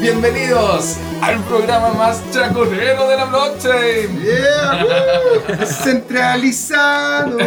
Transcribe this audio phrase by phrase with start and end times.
[0.00, 4.22] Bienvenidos al programa más chaconero de la blockchain.
[4.22, 7.42] Yeah, centralizados.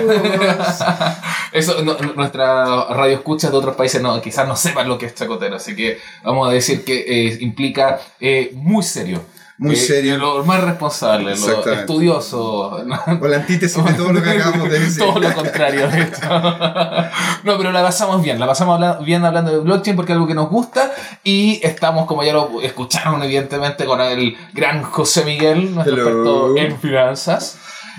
[1.51, 5.15] Eso, no- nuestra radio escucha de otros países no, quizás no sepan lo que es
[5.15, 9.21] chacotero, así que vamos a decir que eh, implica eh, muy serio.
[9.59, 10.17] Muy Eh, serio.
[10.17, 11.81] Lo más responsable, lo Exactamente.
[11.81, 12.83] estudioso.
[12.85, 12.99] ¿no?
[13.21, 15.03] O la antítesis de todo lo que acabamos de decir.
[15.03, 16.19] Todo lo contrario, de hecho.
[17.43, 20.33] No, pero la pasamos bien, la pasamos bien hablando de blockchain porque es algo que
[20.33, 20.91] nos gusta
[21.25, 26.07] y estamos, como ya lo escucharon, evidentemente, con el gran José Miguel, nuestro Hello.
[26.07, 27.57] experto en finanzas.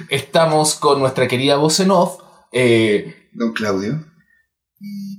[0.08, 2.20] Estamos con nuestra querida voz en off.
[2.52, 4.02] Eh, Don Claudio.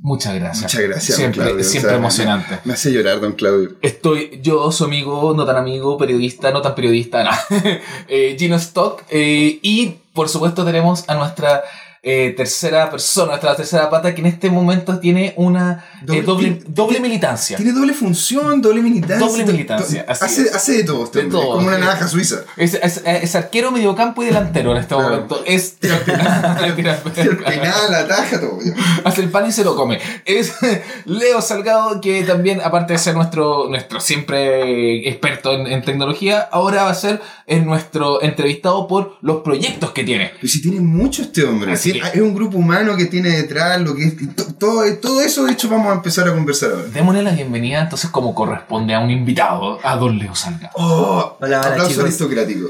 [0.01, 0.63] Muchas gracias.
[0.63, 1.63] Muchas gracias, don Siempre, Claudio.
[1.63, 2.59] siempre O sea, emocionante.
[2.63, 3.75] Me hace llorar, don Claudio.
[3.81, 7.31] Estoy yo, su amigo, no tan amigo, periodista, no tan periodista, no.
[8.07, 9.03] eh, Gino Stock.
[9.09, 11.63] eh, y por supuesto tenemos a nuestra
[12.07, 16.99] eh, tercera persona, nuestra tercera pata, que en este momento tiene una eh, Doble- doble,
[16.99, 17.57] militancia.
[17.57, 19.25] Tiene doble función, doble militancia.
[19.27, 20.55] Doble do- militancia, así hace, es.
[20.55, 21.81] hace de todo este De Como una sí.
[21.81, 22.37] navaja suiza.
[22.57, 25.09] Es, es- es arquero, mediocampo y delantero en este Claro.
[25.09, 25.43] momento.
[25.45, 25.99] Es Tira
[26.75, 28.59] tira penal, ataja, todo.
[29.03, 29.99] hace el pan y se lo come.
[30.25, 30.53] Es
[31.05, 36.83] Leo Salgado, que también, aparte de ser nuestro, nuestro siempre experto en, en tecnología, ahora
[36.83, 37.21] va a ser
[37.63, 40.31] nuestro entrevistado por los proyectos que tiene.
[40.35, 41.73] Pero si tiene mucho este hombre.
[41.73, 44.13] Así Tiene- que- es un grupo humano que tiene detrás lo que es.
[44.59, 46.83] todo, todo eso, de hecho, vamos a empezar a conversar ahora.
[46.93, 50.71] Démosle la bienvenida entonces como corresponde a un invitado, a don Leo Salgado.
[50.75, 52.03] Oh, Hola, hola, aplauso chicos.
[52.05, 52.69] aristocrático.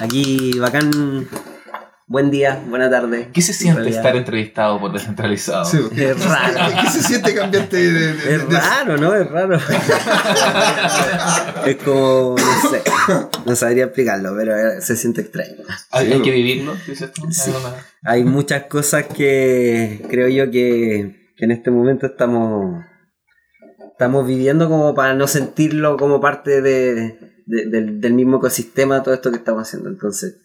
[0.00, 1.28] Aquí, bacán.
[2.08, 3.30] Buen día, buena tarde.
[3.32, 4.00] ¿Qué se En siente realidad.
[4.00, 5.64] estar entrevistado por Descentralizado?
[5.64, 5.78] Sí.
[5.96, 6.76] Es raro.
[6.82, 9.14] ¿Qué se siente cambiarte de, de- de- Es de- raro, ¿no?
[9.14, 9.58] Es raro.
[11.66, 12.82] es como, no sé,
[13.46, 15.54] no sabría explicarlo, pero eh, se siente extraño.
[15.90, 17.22] Hay, hay que vivirlo, dices tú.
[17.30, 17.50] Sí.
[17.50, 22.84] Hay una- Hay muchas cosas que creo yo que, que en este momento estamos,
[23.90, 29.12] estamos viviendo como para no sentirlo como parte de, de- del, del mismo ecosistema, todo
[29.12, 29.88] esto que estamos haciendo.
[29.88, 30.36] Entonces,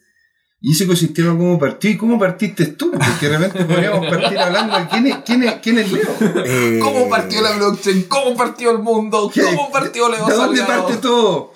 [0.60, 1.88] ¿Y ese ecosistema cómo partió?
[1.88, 2.90] ¿Y cómo partiste tú?
[2.90, 6.08] Porque de repente podríamos partir hablando de quién es, quién es, quién es Leo.
[6.44, 8.02] eh, ¿Cómo partió la blockchain?
[8.08, 9.30] ¿Cómo partió el mundo?
[9.32, 10.82] ¿Qué- ¿Cómo partió Leo ¿De dónde Salgado?
[10.86, 11.52] parte todo?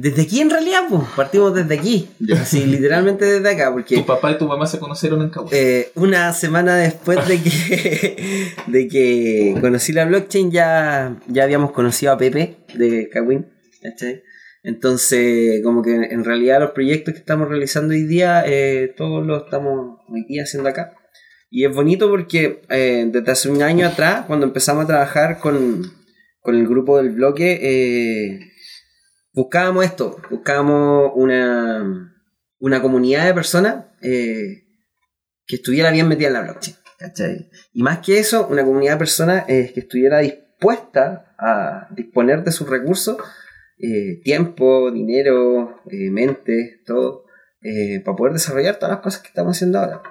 [0.00, 2.08] Desde aquí en realidad, pues, partimos desde aquí.
[2.40, 5.48] Así, literalmente desde acá, porque Tu papá y tu mamá se conocieron en Cabo.
[5.52, 12.12] eh, una semana después de que, de que conocí la blockchain ya, ya habíamos conocido
[12.12, 13.10] a Pepe de.
[13.82, 14.22] ¿cachai?
[14.62, 19.44] Entonces, como que en realidad los proyectos que estamos realizando hoy día, eh, todos los
[19.44, 20.94] estamos hoy día haciendo acá.
[21.50, 25.90] Y es bonito porque eh, desde hace un año atrás, cuando empezamos a trabajar con,
[26.40, 28.40] con el grupo del bloque, eh,
[29.38, 32.12] buscábamos esto, buscábamos una,
[32.58, 34.64] una comunidad de personas eh,
[35.46, 36.76] que estuviera bien metida en la blockchain.
[36.98, 37.48] ¿cachai?
[37.72, 42.50] Y más que eso, una comunidad de personas eh, que estuviera dispuesta a disponer de
[42.50, 43.16] sus recursos,
[43.78, 47.26] eh, tiempo, dinero, mente, todo,
[48.04, 50.02] para poder desarrollar todas las cosas que estamos haciendo ahora.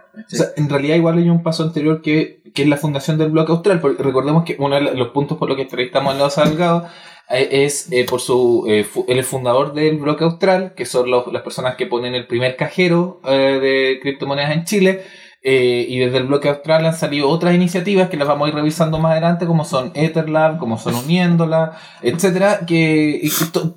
[0.55, 3.81] En realidad igual hay un paso anterior que, que es la fundación del bloque austral.
[3.81, 6.87] recordemos que uno de los puntos por los que entrevistamos a Leo Salgado
[7.29, 8.65] es eh, por su...
[8.67, 12.55] eh, él es fundador del bloque austral, que son las personas que ponen el primer
[12.55, 15.03] cajero eh, de criptomonedas en Chile.
[15.49, 18.55] eh, y desde el bloque austral han salido otras iniciativas que las vamos a ir
[18.55, 23.21] revisando más adelante, como son Etherlab, como son Uniéndola, etcétera, que,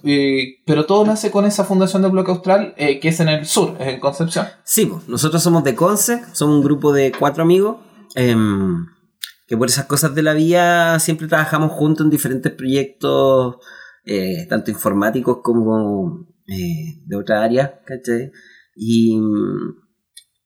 [0.04, 3.46] eh, pero todo nace con esa fundación del bloque austral, eh, que es en el
[3.46, 4.46] sur, es en Concepción.
[4.64, 7.76] Sí, nosotros somos de Conce, somos un grupo de cuatro amigos
[8.16, 8.86] em,
[9.50, 13.56] que por esas cosas de la vida siempre trabajamos juntos en diferentes proyectos,
[14.04, 18.30] eh, tanto informáticos como eh, de otra área, ¿cachai?
[18.76, 19.20] Y,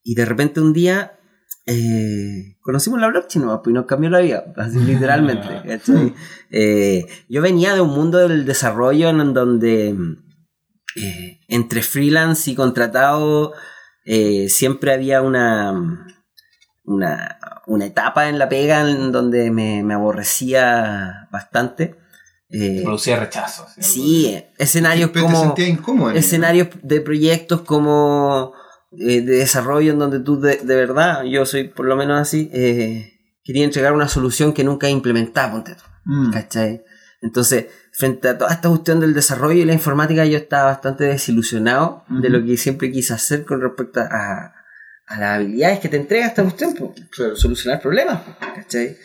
[0.02, 1.18] y de repente un día
[1.66, 6.14] eh, conocimos la blockchain nomás, pues, y nos cambió la vida, así literalmente, ¿cachai?
[6.50, 9.94] Eh, yo venía de un mundo del desarrollo en donde
[10.96, 13.52] eh, entre freelance y contratado
[14.48, 16.06] siempre había una,
[16.84, 21.96] una, una etapa en la pega en donde me, me aborrecía bastante.
[22.50, 23.66] Eh, Producía rechazo.
[23.78, 26.12] sí, escenarios como incómodo.
[26.12, 28.52] escenarios de proyectos como
[28.92, 32.50] eh, de desarrollo en donde tú de, de verdad, yo soy por lo menos así,
[32.52, 35.82] eh, quería entregar una solución que nunca he implementado, ponte tú.
[36.04, 36.30] Mm.
[36.32, 36.84] ¿Cachai?
[37.22, 42.04] Entonces, frente a toda esta cuestión del desarrollo y la informática, yo estaba bastante desilusionado
[42.08, 44.53] de lo que siempre quise hacer con respecto a,
[45.06, 46.74] a las habilidades que te entrega esta cuestión.
[47.10, 47.36] Claro.
[47.36, 48.96] solucionar problemas, ¿cachai?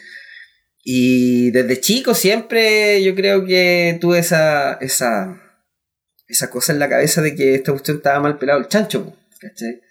[0.84, 5.36] Y desde chico siempre yo creo que tuve esa, esa,
[6.28, 9.82] esa cosa en la cabeza de que esta cuestión estaba mal pelado el chancho, ¿cachai?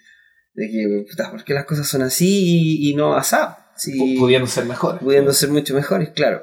[0.54, 2.26] De que, puta, ¿por qué las cosas son así
[2.86, 3.14] y, y no?
[3.76, 5.00] Si- Pu- Pudiendo ser mejores.
[5.00, 6.42] pudiendo ser mucho mejores, claro.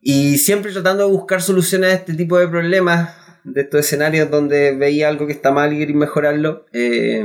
[0.00, 4.72] Y siempre tratando de buscar soluciones a este tipo de problemas, de estos escenarios donde
[4.76, 6.66] veía algo que está mal y quería mejorarlo.
[6.72, 7.24] eh,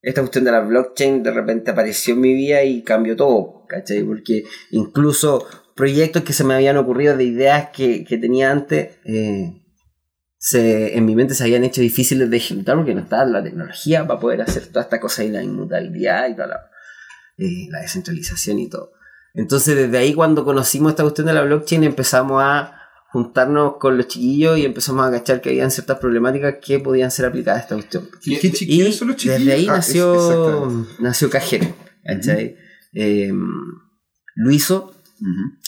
[0.00, 4.02] esta cuestión de la blockchain de repente apareció en mi vida y cambió todo, ¿cachai?
[4.02, 9.62] Porque incluso proyectos que se me habían ocurrido de ideas que, que tenía antes, eh,
[10.36, 14.06] se, en mi mente se habían hecho difíciles de ejecutar porque no estaba la tecnología
[14.06, 16.70] para poder hacer toda esta cosa y la inmutabilidad y toda la,
[17.38, 18.92] eh, la descentralización y todo.
[19.34, 22.77] Entonces desde ahí cuando conocimos esta cuestión de la blockchain empezamos a
[23.10, 27.24] juntarnos con los chiquillos y empezamos a cachar que habían ciertas problemáticas que podían ser
[27.26, 28.08] aplicadas a esta cuestión.
[28.22, 29.38] ¿Qué, Y- qué Y chiquillos son los chiquillos?
[29.38, 31.66] desde ahí Ah, nació, nació Cajero,
[32.04, 32.56] ¿cachai?
[32.92, 33.32] Eh,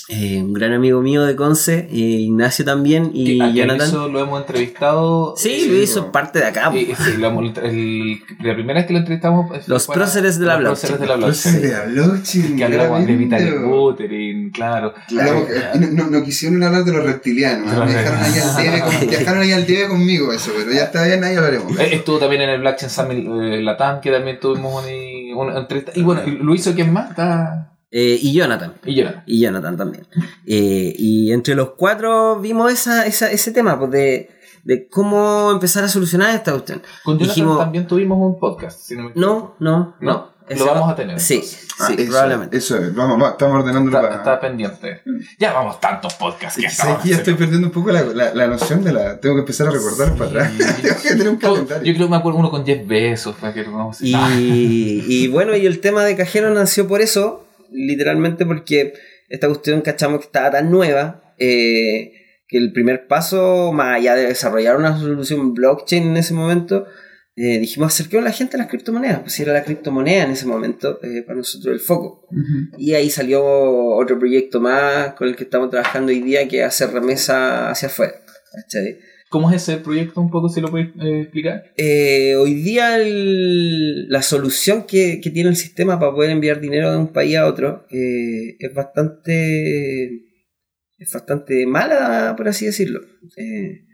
[0.08, 3.79] Eh, un gran amigo mío de Conce, eh, Ignacio también y Jonathan.
[3.79, 5.35] Luiso lo hemos entrevistado.
[5.37, 6.12] Sí, eh, Luis hizo bueno.
[6.12, 6.73] parte de acá.
[6.73, 9.69] sí, lo hemos- el- la primera vez que lo entrevistamos.
[9.69, 10.99] Los próceres de la los blockchain.
[10.99, 11.62] próceres de la blockchain.
[11.62, 12.56] de la blockchain.
[12.56, 13.17] Que hablamos de.
[13.17, 14.94] Vitalik Buterin, claro.
[15.11, 17.73] Eh, no, quisieron hablar de los reptilianos.
[17.76, 20.85] Los Me dejaron ahí al debe, con- dejaron ahí al debe conmigo eso, pero ya
[20.85, 21.79] está bien, ahí hablaremos.
[21.79, 25.93] Eh, Estuvo también en el Blockchain Summit eh, Latam, que también tuvimos una, una entrevista.
[25.94, 27.69] Y bueno, lo hizo quién más, está.
[27.92, 28.75] Eh, y Jonathan.
[28.84, 29.22] Y Jonathan.
[29.26, 30.06] Y Jonathan también.
[30.46, 34.31] Eh, y entre los cuatro vimos esa, esa- ese tema pues, de,
[34.64, 36.82] de cómo empezar a solucionar esta cuestión.
[37.04, 38.81] Con Jonathan Dijimos- también tuvimos un podcast.
[38.81, 39.56] Si no, me equivoco.
[39.60, 40.56] No, no, No, no.
[40.56, 41.66] lo vamos va- a tener, Sí, entonces.
[41.81, 42.56] Ah, sí, eso, probablemente.
[42.58, 44.16] Eso es, vamos, vamos, estamos ordenándolo Está, para.
[44.20, 45.00] está pendiente.
[45.38, 48.34] Ya vamos tantos podcasts que ¿Sabes estamos que ya estoy perdiendo un poco la, la,
[48.34, 49.19] la noción de la.
[49.19, 50.52] Tengo que empezar a recordar para atrás.
[50.82, 51.84] tengo que tener un Yo, calendario.
[51.84, 53.34] yo creo que me acuerdo uno con Jeff Bezos.
[53.37, 53.90] fue que no.
[54.14, 58.94] Ah, Y, y bueno, y el tema de cajero nació por eso, literalmente porque
[59.28, 62.12] esta cuestión cachamos que estaba tan nueva eh,
[62.49, 66.87] que el primer paso, más allá de desarrollar una solución blockchain en ese momento,
[67.37, 70.46] eh, dijimos acerquemos a la gente a las criptomonedas, pues era la criptomoneda en ese
[70.46, 72.28] momento eh, para nosotros el foco.
[72.76, 76.66] Y ahí salió otro proyecto más con el que estamos trabajando hoy día, que es
[76.66, 78.14] hacer remesa hacia afuera.
[78.52, 78.99] ¿cachai?
[79.30, 81.72] ¿Cómo es ese proyecto un poco, si lo puedes eh, explicar?
[81.76, 86.90] Eh, hoy día el- la solución que, que tiene el sistema para poder enviar dinero
[86.90, 90.26] de un país a otro eh, es bastante
[90.98, 93.00] es bastante mala, por así decirlo.
[93.36, 93.86] Eh,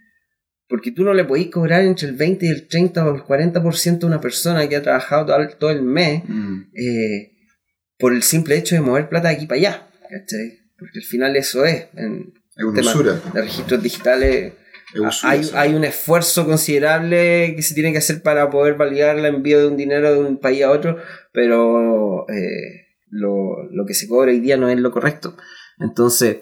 [0.69, 4.03] porque tú no le podés cobrar entre el 20 y el 30 o el 40%
[4.03, 6.63] a una persona que ha trabajado todo el, todo el mes Mm.
[6.75, 7.33] eh,
[7.99, 9.87] por el simple hecho de mover plata de aquí para allá.
[10.11, 10.59] ¿cachai?
[10.79, 11.87] Porque al final eso es.
[11.95, 13.21] En Es una usura.
[13.35, 14.55] de registros digitales
[15.23, 15.53] hay, sí.
[15.55, 19.69] hay un esfuerzo considerable que se tiene que hacer para poder validar el envío de
[19.69, 20.97] un dinero de un país a otro,
[21.33, 25.37] pero eh, lo, lo que se cobra hoy día no es lo correcto.
[25.79, 26.39] Entonces,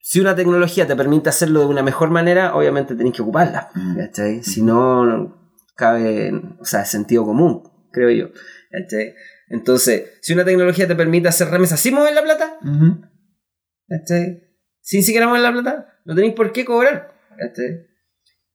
[0.00, 3.70] si una tecnología te permite hacerlo de una mejor manera, obviamente tenés que ocuparla.
[3.74, 3.96] Mm.
[3.96, 4.42] ¿cachai?
[4.42, 8.30] Si no, cabe, o sea, sentido común, creo yo.
[8.70, 9.14] ¿cachai?
[9.48, 13.00] Entonces, si una tecnología te permite hacer remesas sin mover la plata, Ujú.
[13.88, 14.42] ¿cachai?
[14.80, 17.12] Sin siquiera mover la plata, no tenéis por qué cobrar.
[17.38, 17.86] ¿cachai?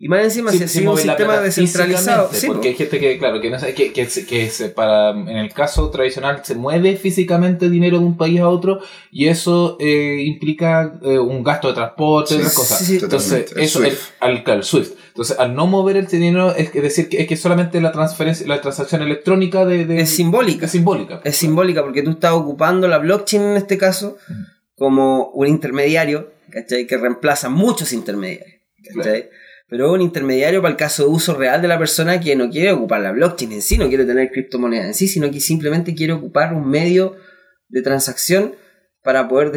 [0.02, 2.30] Y más encima, si Sí, es sí, un sistema descentralizado.
[2.32, 5.28] sí, porque hay gente que, claro, que no sabe que, que, que se para, en
[5.28, 8.80] el caso tradicional se mueve físicamente dinero de un país a otro
[9.12, 12.78] y eso eh, implica eh, un gasto de transporte, Sí, otras cosas.
[12.80, 13.04] sí, sí.
[13.04, 13.52] Entonces.
[13.52, 14.92] El eso es al, claro, el Swift.
[15.10, 18.48] Entonces, al no mover el dinero, es que decir que es que solamente la transferencia,
[18.48, 20.68] la transacción electrónica de, de- es simbólica.
[20.68, 21.20] es simbólica.
[21.26, 24.40] Es simbólica porque tú estás ocupando la blockchain en este caso Ujú.
[24.80, 26.88] Como un intermediario, ¿cachai?
[26.88, 28.62] Que reemplaza muchos intermediarios,
[28.96, 29.30] ¿cachai?
[29.68, 32.72] Pero un intermediario para el caso de uso real de la persona que no quiere
[32.72, 36.14] ocupar la blockchain en sí, no quiere tener criptomonedas en sí, sino que simplemente quiere
[36.14, 37.16] ocupar un medio
[37.68, 38.56] de transacción
[39.04, 39.52] para poder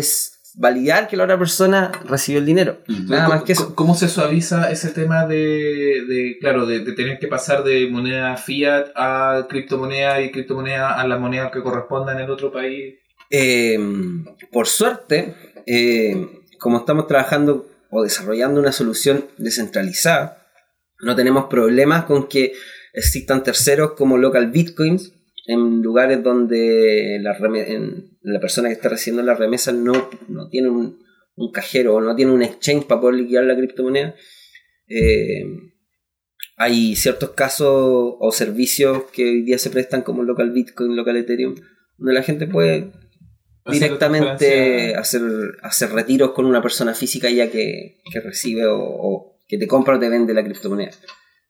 [0.57, 2.81] validar que la otra persona recibió el dinero.
[3.09, 3.65] Nada más que eso.
[3.65, 7.89] ¿Cómo- ¿Cómo se suaviza ese tema de, de claro, de, de tener que pasar de
[7.91, 12.97] moneda fiat a criptomoneda y criptomoneda a la moneda que corresponda en el otro país?
[13.35, 13.79] Eh,
[14.53, 15.35] por suerte,
[15.67, 16.15] eh,
[16.59, 20.47] como estamos trabajando o desarrollando una solución descentralizada,
[21.01, 22.53] no tenemos problemas con que
[22.93, 25.15] existan terceros como local bitcoins
[25.47, 31.01] en lugares donde la, persona que está recibiendo la remesa no, no tiene un,
[31.55, 34.15] cajero o no tiene un exchange para poder liquidar la criptomoneda.
[34.89, 35.43] Eh,
[36.59, 37.67] hay ciertos casos
[38.21, 41.55] o servicios que hoy día se prestan como local bitcoin, local ethereum,
[41.97, 42.93] donde la gente puede
[43.71, 45.23] directamente hacer,
[45.63, 49.97] hacer retiros con una persona física ya que, que recibe o, o que te compra
[49.97, 50.93] o te vende la criptomoneda.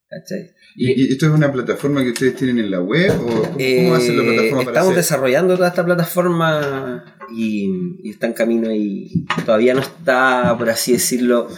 [0.09, 0.51] ¿Cachai?
[0.77, 3.13] ¿Y, y esto es una plataforma que ustedes tienen en la web?
[3.19, 4.97] ¿O cómo, cómo Eh, hacen la plataforma para estamos hacer?
[4.97, 7.67] desarrollando toda esta plataforma y,
[8.03, 11.49] y está en camino y todavía no está, por así decirlo,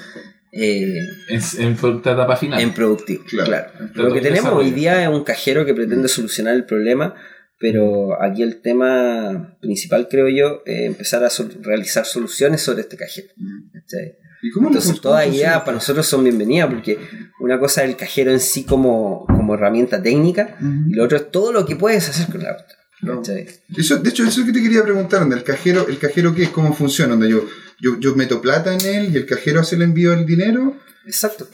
[0.52, 2.60] eh, En, en etapa final.
[2.60, 3.24] en productivo.
[3.28, 3.72] Claro.
[3.94, 7.16] Lo que en tenemos hoy día es un cajero que pretende solucionar el problema
[7.58, 12.96] Pero aquí el tema principal, creo yo, es empezar a sol- realizar soluciones sobre este
[12.96, 13.28] cajero.
[13.72, 14.16] ¿cachai?
[14.42, 16.98] ¿Y cómo Entonces todas ideas para nosotros son bienvenidas porque
[17.40, 20.58] una cosa es el cajero en sí como, como herramienta técnica
[20.88, 22.74] y lo otro es todo lo que puedes hacer con la auto.
[23.00, 23.16] Claro.
[23.22, 23.46] ¿cachai?
[23.76, 26.74] Eso, de hecho, eso que te quería preguntar, el cajero, el cajero qué es, cómo
[26.74, 27.46] funciona, donde yo,
[27.80, 30.76] yo, yo meto plata en él y el cajero hace el envío del dinero.
[31.06, 31.48] Exacto.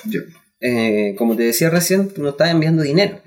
[0.61, 3.21] Eh, como te decía recién, tú no estás enviando dinero.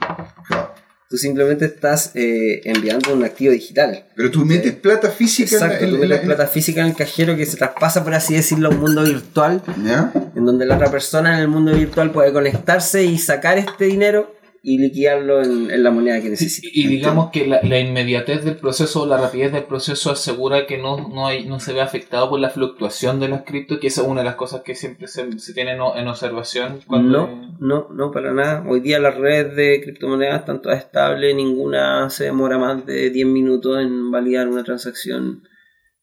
[0.48, 0.73] claro.
[1.14, 4.04] Tú simplemente estás eh, enviando un activo digital.
[4.16, 6.82] Pero tú metes plata física en la- Exacto, en, tú en metes la- plata física
[6.82, 10.12] en el cajero que se traspasa, por así decirlo, a un mundo virtual, ¿Ya?
[10.36, 14.34] en donde la otra persona en el mundo virtual puede conectarse y sacar este dinero
[14.66, 16.70] y liquidarlo en, en la moneda que necesita.
[16.72, 20.78] Y, y digamos que la, la inmediatez del proceso, la rapidez del proceso asegura que
[20.78, 24.04] no, no, hay, no se ve afectado por la fluctuación de las cripto, que esa
[24.04, 26.80] es una de las cosas que siempre se, se tiene en, en observación.
[26.88, 28.64] Cuando, No, no, no, para nada.
[28.66, 33.28] Hoy día las redes de criptomonedas están todas estables, ninguna se demora más de 10
[33.28, 35.44] minutos en validar una transacción.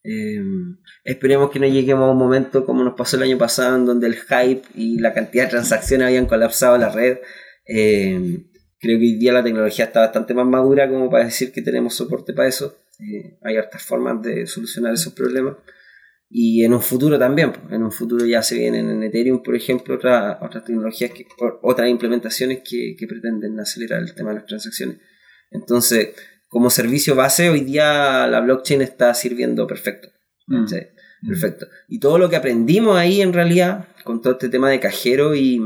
[0.05, 0.43] Eh,
[1.05, 4.07] esperemos que no lleguemos a un momento como nos pasó el año pasado, en donde
[4.07, 7.21] el hype y la cantidad de transacciones habían colapsado la red.
[7.67, 8.45] Eh,
[8.81, 11.95] creo que hoy día la tecnología está bastante más madura como para decir que tenemos
[11.95, 12.79] soporte para eso.
[12.99, 15.57] Eh, hay hartas formas de solucionar esos problemas.
[16.33, 19.97] Y en un futuro también, en un futuro ya se vienen en Ethereum, por ejemplo,
[19.97, 21.27] otras otras tecnologías, que,
[21.63, 24.99] otras implementaciones que, que pretenden acelerar el tema de las transacciones.
[25.51, 26.11] Entonces,
[26.49, 30.09] como servicio base, hoy día la blockchain está sirviendo perfecto.
[30.47, 30.67] Mm.
[31.27, 31.67] Perfecto.
[31.89, 35.61] Y todo lo que aprendimos ahí en realidad, con todo este tema de cajero y,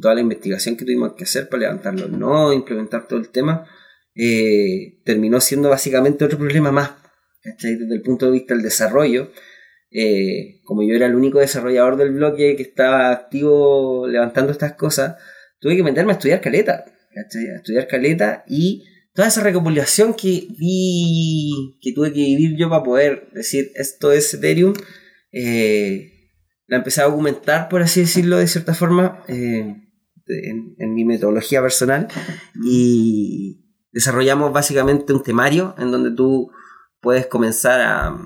[0.00, 3.66] toda la investigación que tuvimos que hacer para levantar los nodos, implementar todo el tema,
[4.14, 6.92] eh, terminó siendo básicamente otro problema más.
[7.42, 9.30] Desde el punto de vista del desarrollo,
[9.90, 15.16] eh, como yo era el único desarrollador del bloque que estaba activo levantando estas cosas,
[15.60, 16.86] tuve que meterme a estudiar caleta.
[17.14, 22.82] A estudiar caleta y toda esa recopilación que vi, que tuve que vivir yo para
[22.82, 24.74] poder decir esto es Ethereum,
[25.32, 26.10] eh,
[26.66, 29.76] la empecé a documentar, por así decirlo, de cierta forma, eh,
[30.26, 32.08] en, en mi metodología personal.
[32.64, 36.50] Y desarrollamos básicamente un temario en donde tú
[37.00, 38.16] puedes comenzar a,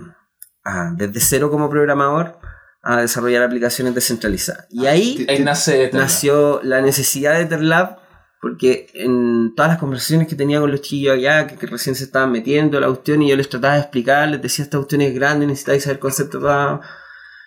[0.65, 2.39] a, desde cero como programador
[2.83, 4.67] a desarrollar aplicaciones descentralizadas.
[4.71, 7.99] Y ahí ahí nace nació la necesidad de Etherlab
[8.41, 12.31] porque en todas las conversaciones que tenía con los chillos allá, que, recién se estaban
[12.31, 15.47] metiendo la cuestión, y yo les trataba de explicar, les decía, esta cuestión es grande,
[15.47, 16.41] necesitáis saber conceptos.
[16.41, 16.81] bla".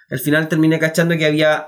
[0.09, 1.67] Al final terminé cachando que había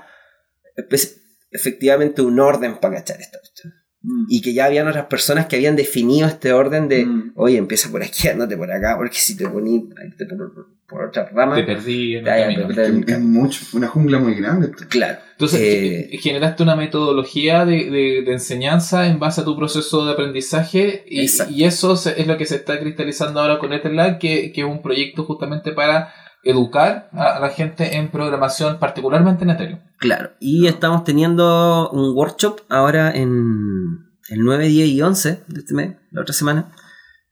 [1.50, 3.72] efectivamente un orden para cachar esta cuestión.
[4.06, 4.26] Mm.
[4.28, 7.32] Y que ya habían otras personas que habían definido este orden de, Mm.
[7.36, 11.24] oye, empieza por aquí, andate por acá, porque si te ponís irte por, por otra
[11.32, 14.70] rama, Te perdí en te Es, mucho, una jungla muy grande.
[14.90, 15.18] Claro.
[15.32, 20.04] Entonces, Eh, ge- generaste una metodología de, de- de enseñanza en base a tu proceso
[20.04, 24.18] de aprendizaje y, y eso se- es lo que se está cristalizando ahora con Etherlab,
[24.18, 26.12] que, que es un proyecto justamente para
[26.44, 29.78] educar a, la gente en programación, particularmente en Ethereum.
[29.98, 35.74] Claro, y estamos teniendo un workshop ahora en el 9, 10 y 11 de este
[35.74, 36.70] mes, la otra semana,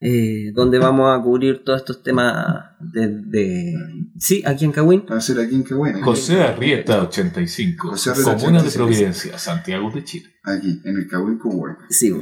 [0.04, 3.08] eh, donde vamos a cubrir todos estos temas de...
[3.08, 3.74] de-
[4.18, 5.04] sí, aquí en Cawin.
[5.10, 6.00] Va a ser aquí en bueno.
[6.02, 8.84] José Arrieta 85, José Arrieta Comuna de 85.
[8.84, 10.26] Providencia, Santiago de Chile.
[10.44, 11.82] Aquí, en el Kawin Cowork.
[11.90, 12.12] Sí,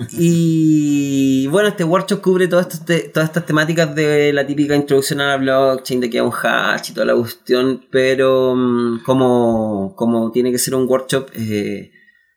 [0.44, 5.20] y bueno, este workshop cubre todas estas, te- todas estas temáticas de la típica introducción
[5.22, 9.94] a la blockchain, de que hay un hash y toda la cuestión, pero mm, como,
[9.96, 11.92] como tiene que ser un workshop, eh,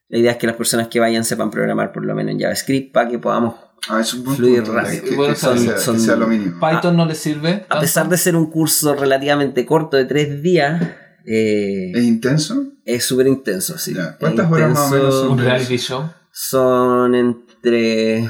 [0.07, 2.93] la idea es que las personas que vayan sepan programar por lo menos en JavaScript
[2.93, 3.55] para que podamos
[3.89, 5.03] Ah, es un buen Fluir punto, rápido.
[5.03, 6.59] Que, Bueno, que sea, son- que son- sea lo mínimo.
[6.59, 7.65] Python no le sirve.
[7.69, 10.81] A pesar de ser un curso relativamente corto de tres días,
[11.25, 12.63] eh, ¿Es intenso?
[12.85, 13.93] es súper intenso, sí.
[13.93, 15.37] Ya, ¿cuántas horas más o menos un son?
[15.39, 16.09] reality show.
[16.31, 18.29] Son entre,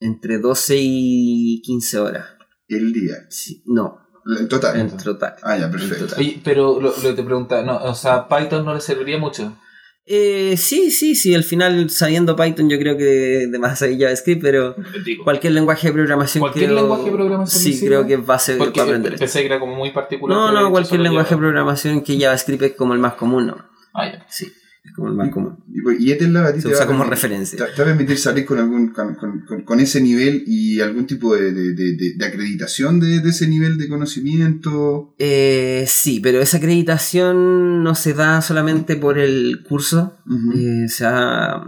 [0.00, 2.26] entre 12 y 15 horas.
[2.68, 3.14] El día.
[3.28, 3.98] Sí, no,
[4.38, 4.80] En total.
[4.80, 5.34] en total.
[5.42, 6.14] Ah, ya, perfecto.
[6.16, 9.56] Oye, pero lo, lo que te pregunta, no, o sea, Python no le serviría mucho.
[10.04, 14.42] Eh, sí, sí, sí, al final sabiendo Python yo creo que de más hay JavaScript,
[14.42, 18.26] pero Digo, cualquier lenguaje de programación ¿Cualquier creo- lenguaje de programación Sí, creo que es
[18.26, 19.16] base porque para aprender.
[19.16, 20.36] pensé que era como muy particular.
[20.36, 23.58] No, no, cualquier lenguaje de programación que JavaScript es como el más común, ¿no?
[23.94, 24.26] Ah, ya.
[24.28, 24.52] Sí,
[24.92, 25.56] es como el más común.
[25.98, 27.58] Y, y Etherlab a ti Se te va usa a como permitir- referencia.
[27.58, 29.16] Te, te va a permitir salir con algún con,
[29.64, 33.88] con- ese nivel y algún tipo de, de- de- de- acreditación de, ese nivel de
[33.88, 35.14] conocimiento.
[35.18, 40.18] Eh, sí, pero esa acreditación no se da solamente por el curso.
[40.26, 40.58] Ujú.
[40.58, 41.64] Eh, o sea,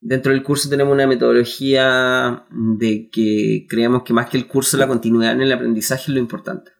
[0.00, 4.88] dentro del curso tenemos una metodología de que creemos que más que el curso, la
[4.88, 6.70] continuidad en el aprendizaje es lo importante.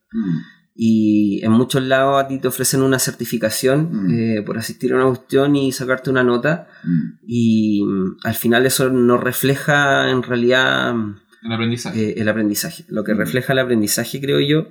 [0.81, 4.11] Y en muchos lados a ti te ofrecen una certificación Mm.
[4.39, 6.69] eh, por asistir a una cuestión y sacarte una nota.
[6.85, 7.19] Mm.
[7.27, 10.95] Y mm, al final eso no refleja en realidad
[11.43, 12.11] El aprendizaje.
[12.11, 12.85] eh, el aprendizaje.
[12.89, 14.69] Lo que refleja el aprendizaje, creo yo,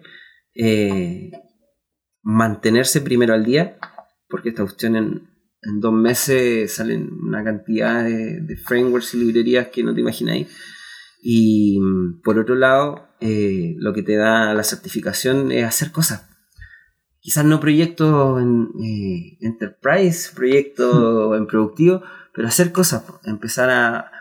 [0.56, 1.32] eh,
[2.24, 3.78] mantenerse primero al día,
[4.30, 5.28] porque esta cuestión en,
[5.62, 10.48] en dos meses salen una cantidad de, de frameworks y librerías que no te imagináis.
[11.22, 16.28] Y mm, por otro lado, eh, lo que te da la certificación es hacer cosas.
[17.20, 22.02] Quizás no proyectos en eh, enterprise, proyectos en productivo,
[22.34, 24.12] pero hacer cosas, empezar a,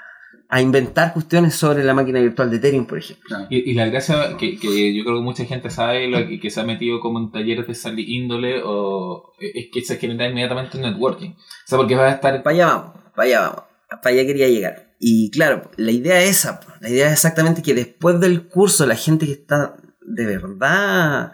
[0.49, 3.37] a inventar cuestiones sobre la máquina virtual de Ethereum, por ejemplo.
[3.50, 6.50] Y, y la gracia que, que yo creo que mucha gente sabe lo que, que
[6.50, 10.76] se ha metido como en talleres de esa índole o es que se genera inmediatamente
[10.76, 11.31] un networking.
[11.31, 11.37] O
[11.67, 13.62] sea, porque vas a estar Para allá vamos, para allá vamos,
[14.03, 14.95] para allá quería llegar.
[14.99, 16.61] Y claro, la idea es esa.
[16.87, 21.33] La idea es exactamente que después del curso la gente que está de verdad,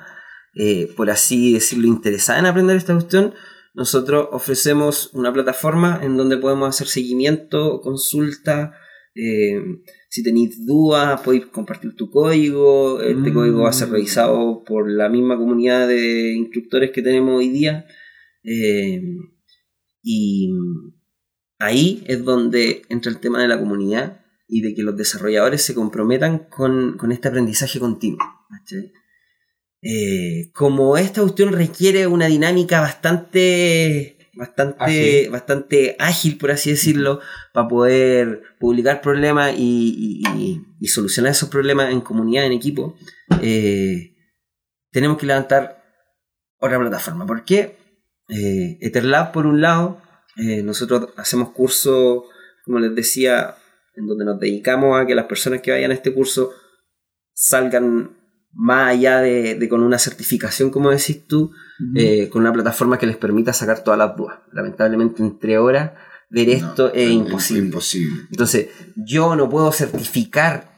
[0.55, 3.35] eh, por así decirlo, interesada en aprender esta cuestión,
[3.75, 8.73] nosotros ofrecemos una plataforma en donde podemos hacer seguimiento, consulta,
[9.15, 9.61] eh,
[10.09, 13.35] si tenéis dudas podéis compartir tu código, este Mm.
[13.35, 17.85] código va a ser revisado por la misma comunidad de instructores que tenemos hoy día.
[18.43, 19.03] Eh,
[20.03, 20.51] y
[21.59, 24.22] ahí es donde entra el tema de la comunidad
[24.55, 28.19] y de que los desarrolladores se comprometan con, con este aprendizaje continuo.
[29.83, 35.31] Eh, como esta cuestión requiere una dinámica bastante bastante Ágil.
[35.31, 37.21] bastante ágil por así decirlo
[37.53, 42.97] para poder publicar problemas y, y- y- y solucionar esos problemas en comunidad en equipo
[43.43, 44.15] eh,
[44.91, 45.83] tenemos que levantar
[46.59, 47.77] otra plataforma ¿por qué?
[48.29, 50.01] Eh, Etherlab por un lado
[50.37, 52.23] eh, nosotros hacemos cursos
[52.65, 53.57] como les decía
[53.95, 56.51] en donde nos dedicamos a que las personas que vayan a este curso
[57.35, 58.17] salgan
[58.55, 61.51] más allá de, de con una certificación como decís tú
[61.97, 64.39] eh, con una plataforma que les permita sacar todas las dudas.
[64.53, 65.93] Lamentablemente en tres horas
[66.31, 67.67] ver esto No, es imposible.
[67.67, 68.23] imposible.
[68.31, 70.71] Entonces, yo no puedo certificar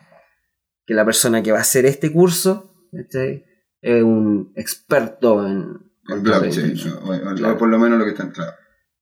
[0.86, 3.44] que la persona que va a hacer este curso ¿cachai?
[3.80, 5.92] es un experto en...
[6.08, 6.98] En blockchain, ¿no?
[7.30, 7.58] o, Claro.
[7.58, 8.52] por lo menos lo que están, claro.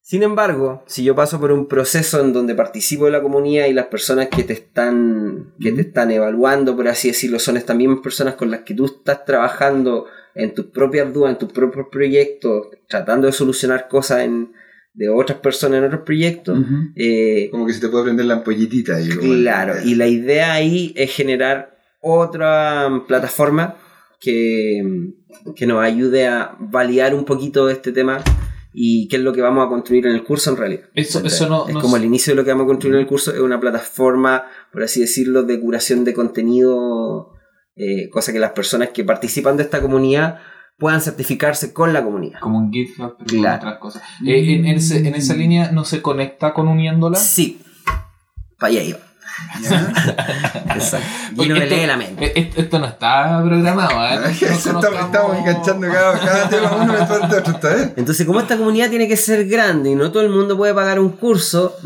[0.04, 3.72] Sin embargo, si yo paso por un proceso en donde participo de la comunidad y
[3.72, 8.00] las personas que te están, que te están evaluando, por así decirlo, son estas mismas
[8.02, 12.66] personas con las que tú estás trabajando en tus propias dudas, en tus propios proyectos,
[12.88, 14.52] tratando de solucionar cosas en,
[14.92, 16.58] de otras personas en otros proyectos,
[16.96, 19.08] eh, Como que se te puede prender la ampollitita ahí.
[19.08, 23.76] como- Claro, y la idea ahí es generar otra mm, plataforma
[24.20, 24.82] que,
[25.54, 28.22] que nos ayude a validar un poquito este tema
[28.74, 30.84] y qué es lo que vamos a construir en el curso en realidad.
[30.94, 32.94] Eso- eso no- es no como es- el inicio de lo que vamos a construir
[32.96, 37.32] en el curso, es una plataforma, por así decirlo, de curación de contenido,
[37.76, 40.38] eh, cosa que las personas que participan de esta comunidad
[40.78, 42.40] puedan certificarse con la comunidad.
[42.40, 43.56] como un GitHub, pero con Claro.
[43.58, 44.02] otras cosas.
[44.26, 47.16] Eh, en, en ese- en esa línea no se conecta con uniéndola.
[47.18, 47.60] Sí,
[48.58, 48.98] para allá iba.
[50.74, 51.06] Exacto.
[51.42, 52.26] Gino me esto- lee la mente.
[52.26, 54.18] eh, Esto, esto no está programado, ¿eh?
[54.20, 57.92] No- Estamos, enganchando cada, cada tema uno de otro, ¿está bien?
[57.96, 60.98] Entonces, como esta comunidad tiene que ser grande y no todo el mundo puede pagar
[61.00, 61.76] un curso,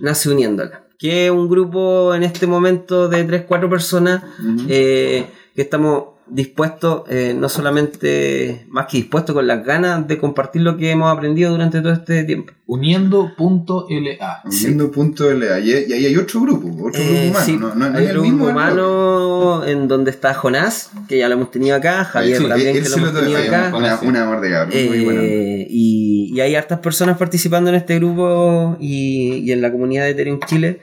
[0.00, 0.82] nace uniéndola.
[0.98, 4.66] Que un grupo en este momento de 3-4 personas ujú.
[4.68, 6.04] eh, que estamos
[6.34, 11.14] dispuestos, eh, no solamente más que dispuestos con las ganas de compartir lo que hemos
[11.14, 12.52] aprendido durante todo este tiempo.
[12.66, 14.42] Uniendo.la.
[14.44, 15.60] Uniendo punto LA.
[15.60, 17.44] Y, y ahí hay otro grupo, otro Eh, grupo humano.
[17.44, 18.46] sí, no, no, no hay es el mismo.
[18.46, 18.72] grupo bloque.
[18.74, 22.82] humano en donde está Jonás, que ya lo hemos tenido acá, Javier Sí, también, él
[22.82, 23.72] que lo hemos tenido acá.
[23.76, 24.86] una, una amor de cabrón.
[24.88, 25.20] muy bueno.
[25.22, 30.04] Eh, y, y hay hartas personas participando en este grupo y, y en la comunidad
[30.04, 30.80] de Ethereum Chile.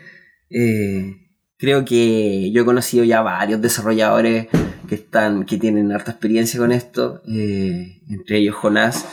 [0.51, 1.15] Eh,
[1.57, 4.47] creo que yo he conocido ya varios desarrolladores
[4.89, 9.05] que están que tienen harta experiencia con esto, eh, entre ellos Jonás,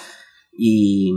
[0.52, 1.12] y,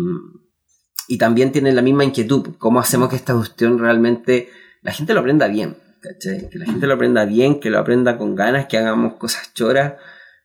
[1.07, 4.49] y también tienen la misma inquietud, cómo hacemos que esta cuestión realmente
[4.81, 5.77] la gente lo aprenda bien,
[6.19, 9.93] que la gente lo aprenda bien, que lo aprenda con ganas, que hagamos cosas choras.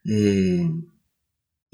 [0.04, 0.70] eh,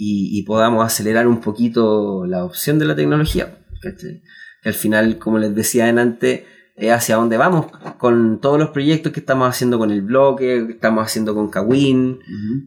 [0.02, 3.58] y, podamos acelerar un poquito la opción de la tecnología.
[3.82, 4.22] Que
[4.64, 6.44] al final, como les decía antes,
[6.80, 7.66] es hacia dónde vamos
[7.98, 12.18] con todos los proyectos que estamos haciendo con el bloque, que estamos haciendo con Kawin,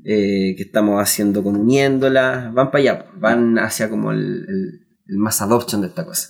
[0.06, 5.18] eh, que estamos haciendo con Uniéndola, van para allá, van hacia como el, el- el
[5.18, 6.30] más adoption de esta cosa.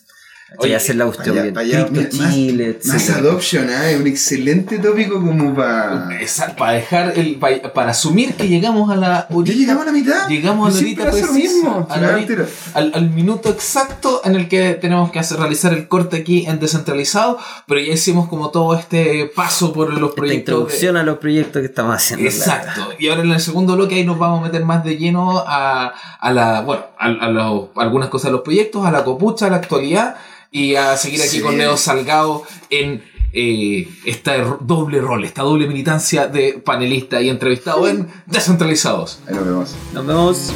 [0.59, 3.17] Oye, hacer la cuestión más- Chile, Más etcétera.
[3.27, 6.09] adoption, es un excelente tópico como para.
[6.21, 9.91] Exacto, para dejar el, para, para asumir que llegamos a la Ya llegamos a la
[9.91, 10.27] mitad.
[10.29, 11.87] Llegamos a la horita precisa, mismo.
[11.89, 15.87] a la Al al, al minuto exacto en el que tenemos que hacer, realizar el
[15.87, 20.29] corte aquí en descentralizado, pero ya hicimos como todo este paso por los Esta proyectos.
[20.29, 22.25] de- introducción a los proyectos que estamos haciendo.
[22.27, 22.89] Exacto.
[22.99, 25.93] Y ahora en el segundo bloque ahí nos vamos a meter más de lleno a,
[26.19, 29.47] a la, bueno, a, a los- a algunas cosas de los proyectos, a la copucha,
[29.47, 30.15] a la actualidad
[30.53, 31.41] y a seguir aquí Sí.
[31.41, 37.87] con Neo Salgado en eh, este doble rol, esta doble militancia de panelista y entrevistado
[37.89, 39.19] en Descentralizados.
[39.27, 39.75] Ahí nos vemos.
[39.93, 40.53] Nos vemos.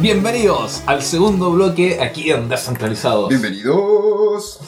[0.00, 3.28] Bienvenidos al segundo bloque aquí en Descentralizados.
[3.30, 4.60] Bienvenidos.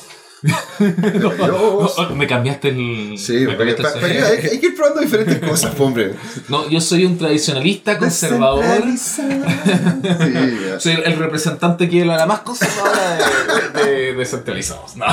[0.79, 3.19] No, me cambiaste el.
[3.19, 4.17] Sí, me cambiaste el hay,
[4.53, 6.15] hay que ir probando diferentes cosas, hombre.
[6.49, 8.65] No, yo soy un tradicionalista conservador.
[8.97, 9.23] Sí.
[10.79, 13.19] Soy el representante que es la más conservadora
[13.75, 14.97] de, de- de descentralizados.
[14.97, 15.07] No.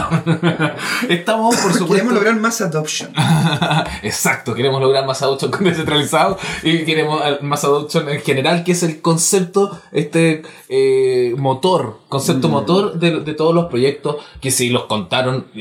[1.10, 1.94] Estamos, por supuesto.
[1.96, 3.12] Queremos lograr más adoption.
[4.04, 8.84] Exacto, queremos lograr más adoption con descentralizados y queremos más adoption en general, que es
[8.84, 14.86] el concepto, este eh, motor, concepto motor de, de todos los proyectos, que si los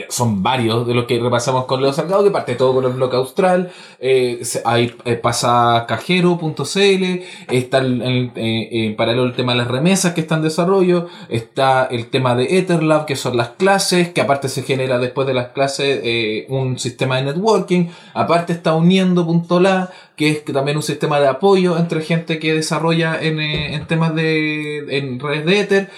[0.09, 3.17] son varios de los que repasamos con Leo Salgado, que parte todo con el bloque
[3.17, 10.15] austral, eh, ahí eh, pasa cajero.cl, está eh, en paralelo el tema de las remesas
[10.15, 14.49] que está en desarrollo, está el tema de Etherlab, que son las clases, que aparte
[14.49, 20.31] se genera después de las clases eh, un sistema de networking, aparte está uniendo.la, que
[20.31, 25.19] es también un sistema de apoyo entre gente que desarrolla en, en temas de en
[25.19, 25.91] redes de Ether,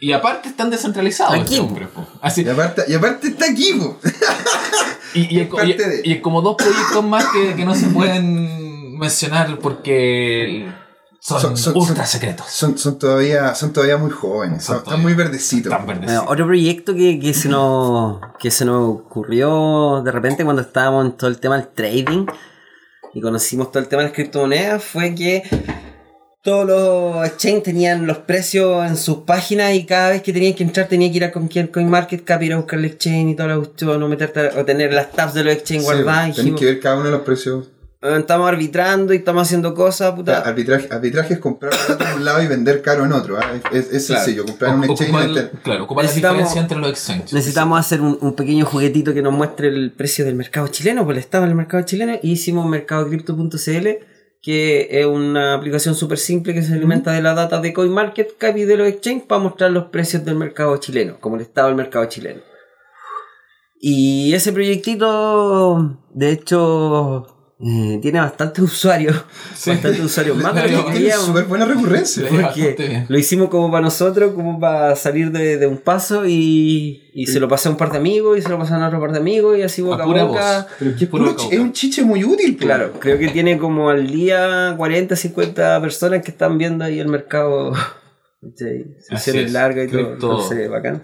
[0.00, 1.34] y aparte están descentralizados.
[1.34, 1.88] Aquí, este hombre.
[2.20, 3.70] Así, Y aparte, y aparte está aquí,
[5.14, 8.98] y, y, es de- y- y como dos proyectos más que, que no se pueden
[8.98, 10.68] mencionar porque
[11.20, 12.46] son, Son- son- ultra son- secretos.
[12.48, 14.64] Son, son, todavía, son todavía muy jóvenes.
[14.64, 15.72] Son Son- todavía- están muy verdecitos.
[15.86, 16.04] Verdes.
[16.04, 21.06] Bueno, otro proyecto que, que se nos que se nos ocurrió de repente cuando estábamos
[21.06, 22.26] en todo el tema del trading
[23.14, 25.42] y conocimos todo el tema de las criptomonedas fue que
[26.42, 30.62] todos los exchanges tenían los precios en sus páginas y cada vez que tenías que
[30.62, 33.56] entrar tenía que ir a cualquier CoinMarketCap, ir a buscar el exchange y toda la
[33.56, 36.36] cuestión, o meterte a- o tener las tabs de los exchanges Sí, guardadas.
[36.36, 37.68] dijimos, que ver cada uno de los precios.
[38.00, 40.38] "Ah, estamos arbitrando y estamos haciendo cosas, puta.
[40.38, 43.36] Arbitraje, arbitraje es comprar barato en un lado y vender caro en otro.
[43.36, 43.44] ¿ah?
[43.72, 44.00] Es, Claro.
[44.22, 44.46] sencillo.
[44.46, 47.32] Comprar en un exchange y Ocupa el- claro, ocupa la Necesitamos- diferencia entre los exchanges.
[47.32, 51.18] Necesitamos hacer un, un pequeño juguetito que nos muestre el precio del mercado chileno, porque
[51.18, 53.88] estaba en el mercado chileno, y hicimos mercadocrypto.cl,
[54.42, 58.64] que es una aplicación súper simple que se alimenta de la data de CoinMarketCap y
[58.64, 62.04] de los exchanges para mostrar los precios del mercado chileno, como el estado del mercado
[62.06, 62.40] chileno.
[63.80, 69.70] Y ese proyectito, de hecho, eh, tiene bastantes usuarios, Sí.
[69.70, 71.26] bastantes usuarios más de lo que queríamos.
[71.26, 72.24] súper buena recurrencia.
[72.28, 77.26] Porque lo hicimos como para nosotros, como para salir de, de un paso y, y
[77.26, 79.10] se lo pasé a un par de amigos y se lo pasé a otro par
[79.12, 80.66] de amigos y así boca a, pura boca.
[80.78, 82.56] Pero es, Puro boca un chiche muy útil.
[82.56, 82.64] po.
[82.64, 87.08] Claro, creo que tiene como al día 40, 50 personas que están viendo ahí el
[87.08, 87.72] mercado.
[88.54, 89.52] Sesiones es.
[89.52, 90.00] largas y todo.
[90.00, 91.02] Cripto- Entonces, bacán.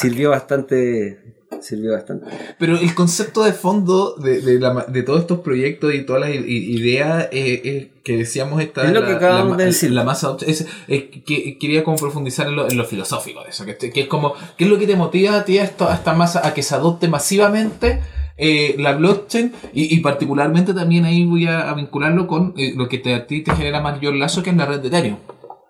[0.00, 1.39] Sirvió bastante.
[1.60, 2.26] Sirvió bastante.
[2.58, 6.30] Pero el concepto de fondo de, de, la de todos estos proyectos y todas las
[6.30, 9.90] ideas eh, eh, que decíamos esta Es lo la, que acabamos la, de decir.
[9.90, 13.64] la masa es, es que quería como profundizar en lo, en lo filosófico de eso
[13.66, 15.94] que, que es como qué es lo que te motiva a ti a, esto, a
[15.94, 18.00] esta masa a que se adopte masivamente
[18.38, 22.88] eh, la blockchain y, y particularmente también ahí voy a, a vincularlo con eh, lo
[22.88, 25.16] que te, a ti te genera mayor lazo que es la red de Ethereum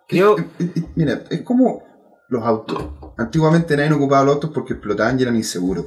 [0.06, 0.36] Creo.
[0.38, 1.82] Eh, eh, Mira, es como
[2.30, 2.82] los autos.
[3.18, 5.86] Antiguamente nadie ocupaba los autos porque explotaban y eran inseguros.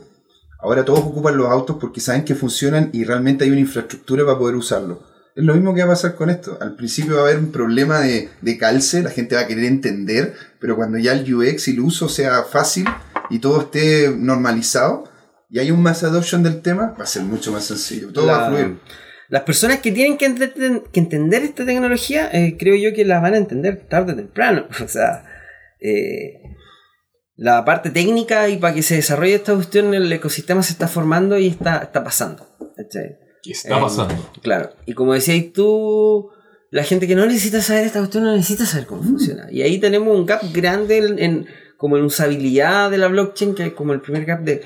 [0.60, 4.38] Ahora todos ocupan los autos porque saben que funcionan y realmente hay una infraestructura para
[4.38, 5.02] poder usarlo.
[5.36, 6.58] Es lo mismo que va a pasar con esto.
[6.62, 9.66] Al principio va a haber un problema de, de calce, la gente va a querer
[9.66, 12.86] entender, pero cuando ya el UX y el uso sea fácil
[13.32, 15.06] y todo esté normalizado
[15.50, 18.10] y hay un mass adoption del tema, va a ser mucho más sencillo.
[18.14, 18.78] Todo va a fluir.
[19.30, 23.20] Las personas que tienen que, ente- que entender esta tecnología, eh, creo yo que la
[23.20, 24.66] van a entender tarde o temprano.
[24.84, 25.26] O sea,
[25.84, 26.42] eh,
[27.36, 31.38] la parte técnica y para que se desarrolle esta cuestión, el ecosistema se está formando
[31.38, 32.48] y está, está pasando.
[32.76, 33.18] ¿cachai?
[33.44, 34.16] ¿qué está Eh, pasando?
[34.42, 34.70] Claro.
[34.86, 36.30] Y como decías tú,
[36.72, 39.48] la gente que no necesita saber esta cuestión no necesita saber cómo funciona.
[39.52, 41.46] Y ahí tenemos un gap grande en, en-
[41.78, 44.62] como en usabilidad de la blockchain, que es como el primer gap de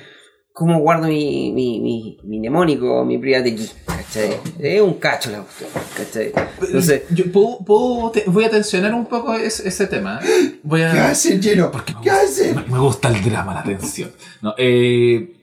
[0.58, 3.70] cómo guardo mi, mi, mi, mi mnemónico, mi private key.
[3.86, 4.38] ¿Cachai?
[4.60, 5.70] Es un cacho la cuestión.
[5.96, 6.32] ¿Cachai?
[6.66, 10.20] Entonces, Yo puedo, puedo- te- voy a tensionar un poco ese, ese tema
[10.64, 11.70] voy a ¿Qué hacen, lleno?
[11.72, 12.56] Porque me ¿Qué gusta- hacen?
[12.56, 14.12] Me, me gusta el drama, la tensión.
[14.42, 15.34] No, eh,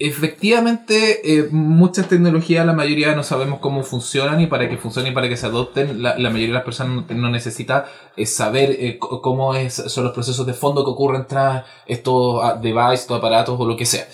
[0.00, 5.14] efectivamente, eh, muchas tecnologías, la mayoría no sabemos cómo funcionan y para que funcionen y
[5.14, 8.70] para que se adopten, la, la mayoría de las personas no, no necesita eh, saber
[8.78, 13.18] eh, cómo es, son los procesos de fondo que ocurren tras estos ah, devices, estos
[13.18, 14.06] aparatos o lo que sea,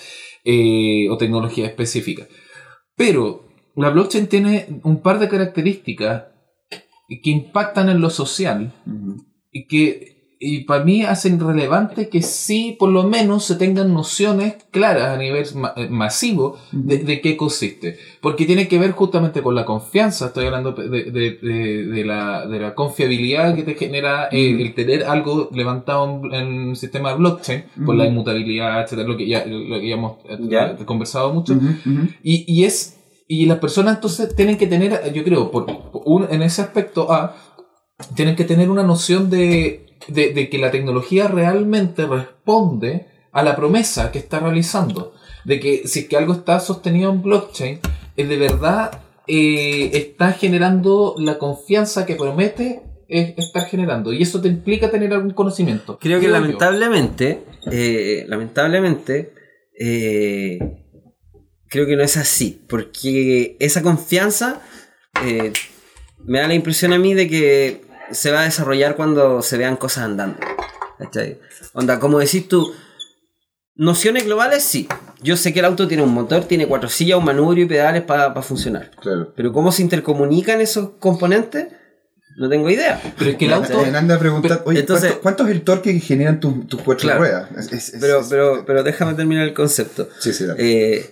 [0.45, 2.27] eh, o tecnología específica.
[2.97, 6.25] Pero la blockchain tiene un par de características
[7.09, 8.73] que impactan en lo social
[9.51, 10.14] y que
[10.47, 15.17] y para mí hacen relevante que sí, por lo menos, se tengan nociones claras a
[15.17, 17.97] nivel ma- eh, masivo de, de qué consiste.
[18.21, 22.59] Porque tiene que ver justamente con la confianza, estoy hablando de, de, de- la, de
[22.61, 27.65] la confiabilidad que te genera eh, el tener algo levantado en, el sistema de blockchain,
[27.87, 30.77] por la inmutabilidad, etcétera, lo que ya, lo que ya hemos eh, Ya.
[30.85, 31.55] conversado mucho.
[32.23, 36.27] Y, y es y las personas entonces tienen que tener, yo creo, por, por un-
[36.31, 37.35] en ese aspecto A,
[38.15, 43.57] tienen que tener una noción de, de, de que la tecnología realmente responde a la
[43.57, 45.15] promesa que está realizando.
[45.45, 47.81] De que si es que algo está sostenido en blockchain,
[48.17, 54.13] eh, de verdad eh, está generando la confianza que promete eh, estar generando.
[54.13, 55.99] Y eso te implica tener algún conocimiento.
[56.01, 59.35] Creo que lamentablemente, eh, lamentablemente,
[59.79, 60.59] eh,
[61.69, 64.63] creo que no es así, porque esa confianza
[66.25, 69.77] me da la impresión a mí de que se va a desarrollar cuando se vean
[69.77, 70.39] cosas andando.
[70.99, 71.39] ¿cachai?
[71.73, 72.73] Onda, como decís tú,
[73.75, 74.89] nociones globales sí.
[75.23, 78.03] Yo sé que el auto tiene un motor, tiene cuatro sillas, un manubrio y pedales
[78.03, 78.91] para funcionar.
[79.01, 79.33] Claro.
[79.35, 81.69] Pero cómo se intercomunican esos componentes,
[82.37, 83.01] no tengo idea.
[83.19, 83.81] Pero es que el auto...
[83.81, 87.05] anda a preguntar, oye, entonces- ¿cuánto, cuánto es el torque que generan tus, tus cuatro
[87.07, 87.21] Claro.
[87.21, 87.51] ruedas?
[87.57, 90.09] Es- es- es- Pero, es- pero, pero déjame terminar el concepto.
[90.21, 90.45] Sí, sí.
[90.59, 91.11] Eh,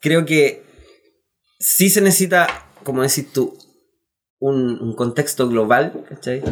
[0.00, 0.62] creo que
[1.58, 2.46] sí se necesita,
[2.84, 3.56] como decís tú,
[4.38, 6.42] un, un contexto global, ¿cachai?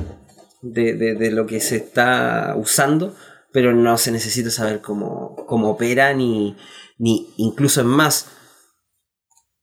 [0.62, 3.14] De, de- de lo que se está usando,
[3.52, 6.56] pero no se necesita saber cómo, cómo opera, ni,
[6.98, 8.26] ni incluso es más,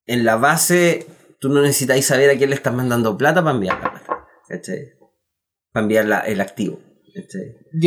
[0.05, 1.07] en la base
[1.39, 4.93] tú no necesitáis saber a quién le estás mandando plata para enviar la plata, ¿cachai?
[5.71, 6.79] Para enviar la- el activo.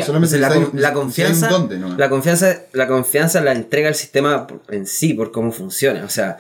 [0.04, 1.96] Solamente Entonces, la, confianza, dónde, ¿no?
[1.96, 6.04] la confianza, la confianza la entrega el sistema en sí, por cómo funciona.
[6.04, 6.38] O sea,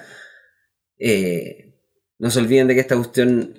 [0.98, 1.78] eh,
[2.18, 3.54] no se olviden de que esta cuestión,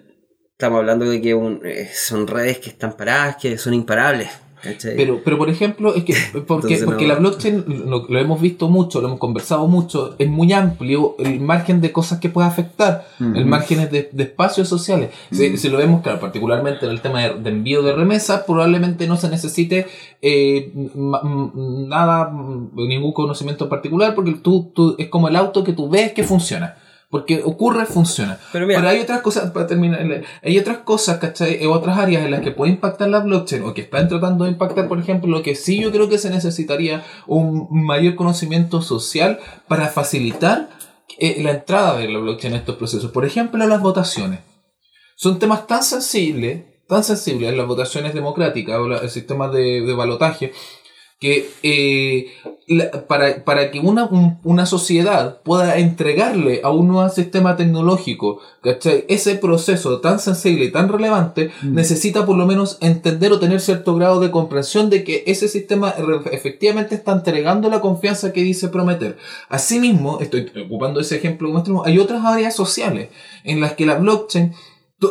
[0.58, 4.30] estamos hablando de que un- eh, son redes que están paradas, que son imparables.
[4.64, 4.96] ¿cachai?
[4.96, 7.14] Pero, pero por ejemplo, es que porque, Entonces, porque no.
[7.14, 11.42] la blockchain lo, lo hemos visto mucho, lo hemos conversado mucho, es muy amplio el
[11.42, 15.12] margen de cosas que puede afectar, el margen de, de espacios sociales.
[15.30, 19.18] Si, lo vemos, claro, particularmente en el tema de, de envío de remesas, probablemente no
[19.18, 19.88] se necesite
[20.22, 22.32] eh, nada,
[22.76, 26.24] ningún conocimiento en particular, porque tú, tú, es como el auto que tú ves que
[26.24, 26.78] funciona.
[27.10, 28.38] Porque ocurre, funciona.
[28.52, 30.00] Pero mira, Pero hay otras cosas, para terminar,
[30.44, 31.64] hay otras cosas, ¿cachai?
[31.64, 34.52] Eh, Otras áreas en las que puede impactar la blockchain o que están tratando de
[34.52, 39.40] impactar, por ejemplo, lo que sí yo creo que se necesitaría un mayor conocimiento social
[39.68, 40.70] para facilitar
[41.20, 43.12] eh, la entrada de la blockchain en estos procesos.
[43.12, 44.40] Por ejemplo, las votaciones.
[45.16, 49.94] Son temas tan sensibles, tan sensibles las votaciones democráticas o la- el sistema de, de
[49.94, 50.52] balotaje,
[51.20, 52.28] que eh,
[52.68, 58.40] la- para, para que una, un- una sociedad pueda entregarle a un nuevo sistema tecnológico
[58.62, 59.06] ¿cachai?
[59.08, 61.74] ese proceso tan sensible y tan relevante, Mm.
[61.76, 65.94] necesita por lo menos entender o tener cierto grado de comprensión de que ese sistema
[66.32, 69.18] efectivamente está entregando la confianza que dice prometer.
[69.48, 71.52] Asimismo, estoy ocupando ese ejemplo
[71.86, 73.10] hay otras áreas sociales
[73.44, 74.54] en las que la blockchain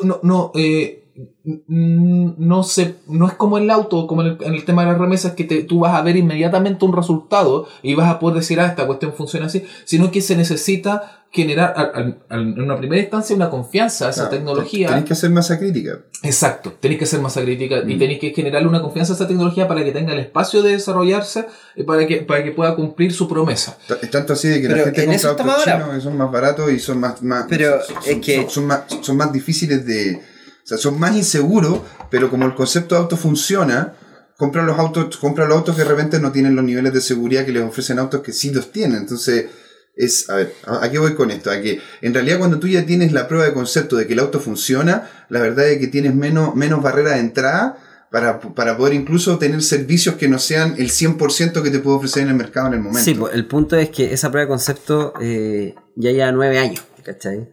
[0.02, 1.03] no, no, eh,
[1.44, 4.98] no, se, no es como el auto, como en el, en el tema de las
[5.00, 8.60] remesas, que te- tú vas a ver inmediatamente un resultado y vas a poder decir,
[8.60, 12.76] ah, esta cuestión funciona así, sino que se necesita generar al- al- al- en una
[12.78, 14.88] primera instancia una confianza a esa Claro, tecnología.
[14.88, 15.98] Tenés que hacer masa crítica.
[16.22, 17.98] Exacto, tenéis que ser masa crítica y Mm.
[17.98, 21.46] tenéis que generarle una confianza a esa tecnología para que tenga el espacio de desarrollarse
[21.76, 23.76] y para que, para que pueda cumplir su promesa.
[24.00, 26.72] Es tanto así de que Pero la gente compra autos chinos que son más baratos
[26.72, 27.20] y son más.
[27.22, 30.22] más Pero son, es que- son, son más, son más difíciles de.
[30.64, 33.94] O sea, son más inseguros, pero como el concepto de auto funciona,
[34.38, 37.44] compran los autos, compran los autos que de repente no tienen los niveles de seguridad
[37.44, 38.98] que les ofrecen autos que sí los tienen.
[38.98, 39.46] Entonces,
[39.94, 40.30] es.
[40.30, 41.50] A ver, ¿a qué voy con esto?
[41.50, 44.20] A que en realidad cuando tú ya tienes la prueba de concepto de que el
[44.20, 47.78] auto funciona, la verdad es que tienes menos, menos barrera de entrada.
[48.10, 52.22] Para, para poder incluso tener servicios que no sean el 100% que te puede ofrecer
[52.22, 53.04] en el mercado en el momento.
[53.04, 56.84] Sí, pues, el punto es que esa prueba de concepto eh, ya lleva nueve años,
[57.02, 57.48] ¿cachai?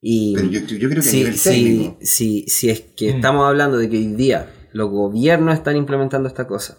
[0.00, 1.96] Y Pero yo, creo que a si, nivel técnico.
[2.02, 3.16] si, si es que Mm.
[3.16, 6.78] estamos hablando de que hoy día los gobiernos están implementando esta cosa,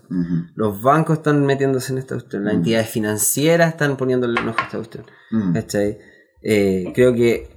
[0.55, 2.57] los bancos están metiéndose en esta cuestión, las Mm.
[2.57, 5.53] entidades financieras están poniéndole ojo a esta cuestión, mm.
[5.53, 5.97] ¿cachai?
[6.41, 7.49] Eh, creo que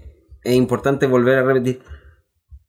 [0.42, 1.81] es importante volver a repetir.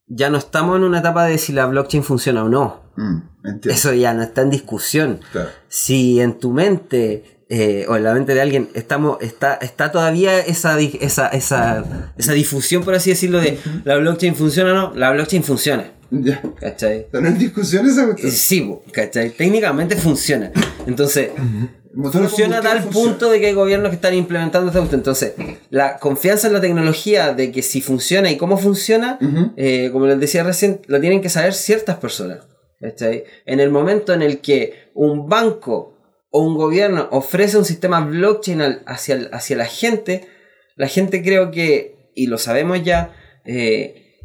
[0.06, 2.92] Ya no estamos en una etapa de si la blockchain funciona o no.
[2.96, 3.18] Mm.
[3.64, 5.20] Eso ya no está en discusión.
[5.32, 5.48] Claro.
[5.66, 10.38] Si en tu mente eh, o en la mente de alguien estamos, está, está todavía
[10.38, 15.10] esa, esa, esa, esa difusión, por así decirlo, de la blockchain funciona o no, la
[15.12, 15.90] blockchain funciona.
[16.10, 16.40] Ya.
[16.60, 17.00] ¿Cachai?
[17.00, 18.32] ¿Están en discusión esa Eh, cuestión?
[18.32, 19.30] Sí, bo, ¿cachai?
[19.30, 20.52] Técnicamente funciona.
[20.86, 21.30] Entonces,
[22.12, 23.08] funciona a tal funciona.
[23.10, 25.00] punto de que hay gobiernos que están implementando esta cuestión.
[25.00, 25.32] Entonces,
[25.70, 29.18] la confianza en la tecnología de que si funciona y cómo funciona,
[29.56, 32.38] eh, como les decía recién, lo tienen que saber ciertas personas.
[32.80, 33.24] ¿cachai?
[33.46, 35.93] En el momento en el que un banco
[36.36, 40.26] o un gobierno ofrece un sistema blockchain al- hacia, el- hacia la gente,
[40.74, 44.18] la gente creo que, y lo sabemos ya, eh,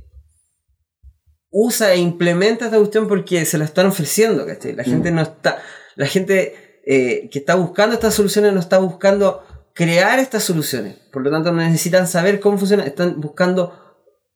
[1.52, 4.74] usa e implementa esta cuestión porque se la están ofreciendo, ¿cachai?
[4.76, 5.62] La gente no está,
[5.96, 9.44] la gente eh, que está buscando estas soluciones no está buscando
[9.76, 13.74] crear estas soluciones, por lo tanto no necesitan saber cómo funciona, están buscando,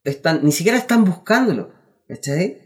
[0.04, 1.72] están, ni siquiera están buscándolo,
[2.08, 2.63] ¿cachai?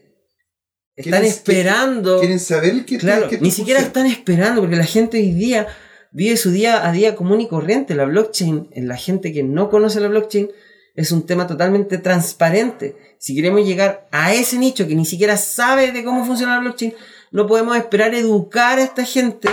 [0.99, 2.19] Están ¿Quieren- esperando.
[2.21, 5.67] ¿Quieren saber qué Claro, qué ni siquiera están esperando, porque la gente hoy día
[6.11, 7.95] vive su día a día común y corriente.
[7.95, 10.51] La blockchain, en la gente que no conoce la blockchain,
[10.97, 12.97] es un tema totalmente transparente.
[13.19, 16.93] Si queremos llegar a ese nicho que ni siquiera sabe de cómo funciona la blockchain,
[17.31, 19.49] no podemos esperar educar a esta gente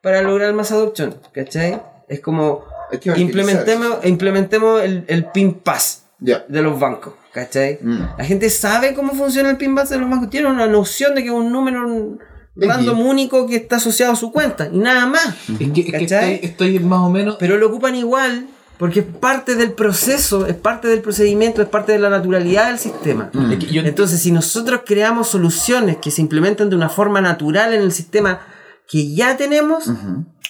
[0.00, 1.18] para lograr más adopción.
[1.32, 1.82] ¿Cachai?
[2.08, 2.64] Es como
[3.00, 6.44] que implementemos, implementemos el, el PIN Pass Ya.
[6.48, 7.14] de los bancos.
[7.34, 7.78] ¿Cachai?
[7.82, 7.98] Mm.
[8.16, 11.22] La gente sabe cómo funciona el PIN base de los bancos, tiene una noción de
[11.22, 11.84] que es un número
[12.56, 15.26] random único que está asociado a su cuenta y nada más.
[15.58, 16.34] Es que, es que ¿Cachai?
[16.34, 17.36] estoy, estoy más o menos.
[17.40, 18.46] Pero lo ocupan igual
[18.78, 22.78] porque es parte del proceso, es parte del procedimiento, es parte de la naturalidad del
[22.78, 23.30] sistema.
[23.70, 27.90] yo- Entonces, si nosotros creamos soluciones que se implementan de una forma natural en el
[27.92, 28.40] sistema
[28.86, 29.90] que ya tenemos,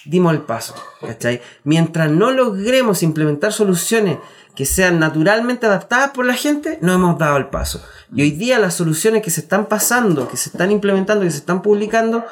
[0.05, 0.75] dimos el paso.
[1.01, 1.41] ¿cachai?
[1.63, 4.17] Mientras no logremos implementar soluciones
[4.55, 7.83] que sean naturalmente adaptadas por la gente, no hemos dado el paso.
[8.13, 11.37] Y hoy día las soluciones que se están pasando, que se están implementando, que se
[11.37, 12.23] están publicando,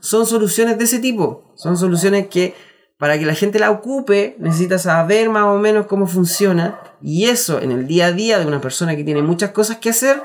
[0.00, 1.52] son soluciones de ese tipo.
[1.56, 2.54] Son soluciones que
[2.98, 6.80] para que la gente la ocupe necesita saber más o menos cómo funciona.
[7.02, 9.90] Y eso en el día a día de una persona que tiene muchas cosas que
[9.90, 10.22] hacer,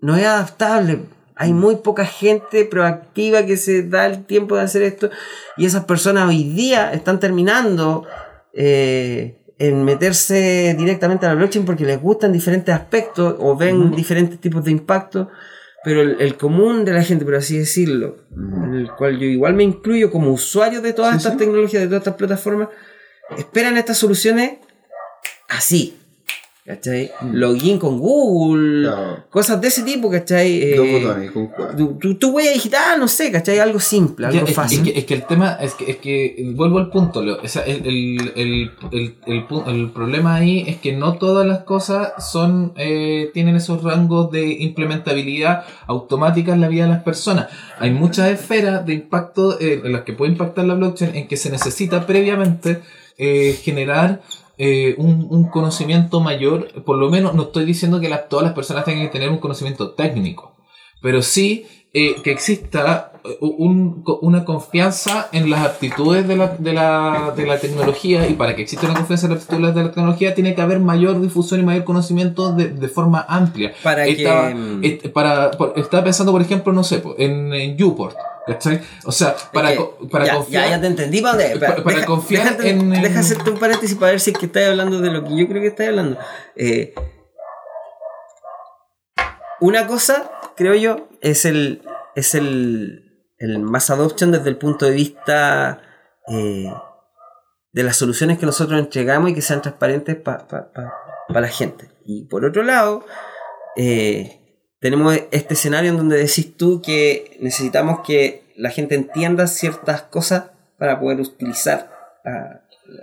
[0.00, 1.04] no es adaptable.
[1.38, 5.08] Hay muy poca gente proactiva que se da el tiempo de hacer esto.
[5.56, 8.06] Y esas personas hoy día están terminando
[8.52, 14.40] eh, en meterse directamente a la blockchain porque les gustan diferentes aspectos o ven diferentes
[14.40, 15.28] tipos de impacto.
[15.84, 19.54] Pero el, el común de la gente, por así decirlo, en el cual yo igual
[19.54, 21.38] me incluyo como usuario de todas Sí, estas sí.
[21.38, 22.68] tecnologías, de todas estas plataformas,
[23.38, 24.54] esperan estas soluciones
[25.48, 25.97] así.
[26.68, 27.10] ¿Cachai?
[27.32, 29.24] Login con Google, Claro.
[29.30, 30.74] cosas de ese tipo, ¿cachai?
[30.76, 31.76] Dos Eh, botones con cuatro.
[31.78, 33.58] tu, tu, tu huella digital, no sé, ¿cachai?
[33.58, 34.82] Algo simple, algo es, es fácil.
[34.82, 37.38] que, es que el tema es que, es que vuelvo al punto, Leo.
[37.42, 41.46] O sea, el, el, el, el, el pu- el problema ahí es que no todas
[41.46, 47.02] las cosas son eh, tienen esos rangos de implementabilidad automática en la vida de las
[47.02, 47.46] personas.
[47.78, 51.38] Hay muchas esferas de impacto eh, en las que puede impactar la blockchain en que
[51.38, 52.80] se necesita previamente
[53.16, 54.20] eh, generar
[54.58, 56.82] eh, un, conocimiento mayor.
[56.84, 59.92] Por lo menos no estoy diciendo que todas las personas tengan que tener un conocimiento
[59.92, 60.58] técnico
[61.00, 61.66] pero sí
[62.00, 67.44] eh, que exista eh, un- una confianza en las aptitudes de la, de, la, de
[67.46, 70.54] la tecnología y para que exista una confianza en las aptitudes de la tecnología tiene
[70.54, 73.72] que haber mayor difusión y mayor conocimiento de, de forma amplia.
[73.82, 74.54] Para Estaba, que.
[74.54, 78.80] mm, est- para, por- estaba pensando, por ejemplo, no sé, en, en Uport, ¿cachai?
[79.04, 80.64] O sea, para, es que co- para ya, confiar...
[80.64, 81.66] ya, ya te entendí para dónde.
[81.66, 84.46] Pa- para confiar déjate- en- en- Deja hacerte un paréntesis para ver si es que
[84.46, 86.16] estás hablando de lo que yo creo que estás hablando.
[86.56, 86.94] Eh,
[89.60, 91.82] una cosa, creo yo, es el,
[92.18, 95.80] es el, el mass adoption desde el punto de vista
[96.26, 96.72] eh,
[97.72, 100.60] de las soluciones que nosotros entregamos y que sean transparentes para
[101.28, 101.88] la gente.
[102.04, 103.04] Y por otro lado,
[103.76, 104.40] eh,
[104.80, 110.50] tenemos este escenario en donde decís tú que necesitamos que la gente entienda ciertas cosas
[110.78, 111.90] para poder utilizar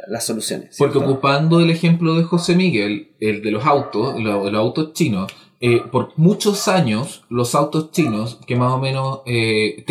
[0.07, 0.75] las soluciones.
[0.77, 5.31] Porque ocupando el ejemplo de José Miguel, el de los autos, lo- los, autos chinos,
[5.67, 9.83] eh, por muchos años los autos chinos que más o menos eh,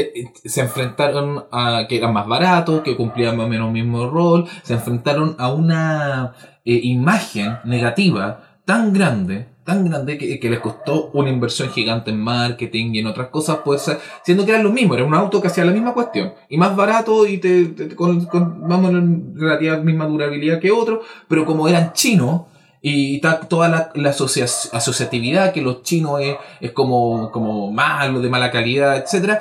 [0.45, 4.47] se enfrentaron a que eran más baratos, que cumplían más o menos el mismo rol,
[4.63, 6.35] se enfrentaron a una
[6.65, 12.95] eh, imagen negativa tan grande, tan grande que, les costó una inversión gigante en marketing
[12.95, 13.91] y en otras cosas, pues
[14.23, 16.77] siendo que era lo mismo, era un auto que hacía la misma cuestión y más
[16.77, 22.43] barato y te, te- con, con relativa misma durabilidad que otro, pero como eran chinos
[22.87, 28.21] y ta- toda la, la asocia- asociatividad que los chinos es, es como, como malo,
[28.21, 29.41] de mala calidad, etcétera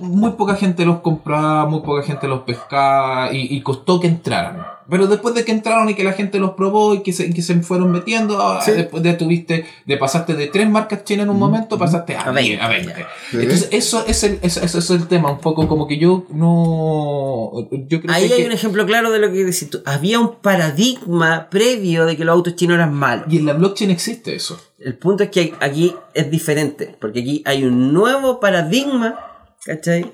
[0.00, 4.75] muy poca gente los compraba, muy poca gente los pescaba y, y costó que entraran.
[4.88, 7.42] Pero después de que entraron y que la gente los probó y que se, que
[7.42, 8.70] se fueron metiendo, ah, Sí.
[8.72, 12.32] después de tuviste, de pasaste de tres marcas chinas en un momento, pasaste a, A
[12.32, 12.94] 10, 20, a 20.
[13.30, 13.36] Sí.
[13.40, 17.50] Entonces, eso es el, eso, eso es el tema, un poco como que yo no.
[17.88, 19.82] Yo creo Ahí que, hay que- un ejemplo claro de lo que decís tú.
[19.84, 23.26] Había un paradigma previo de que los autos chinos eran malos.
[23.28, 24.58] Y en la blockchain existe eso.
[24.78, 29.18] El punto es que aquí es diferente, porque aquí hay un nuevo paradigma,
[29.64, 30.12] ¿cachai?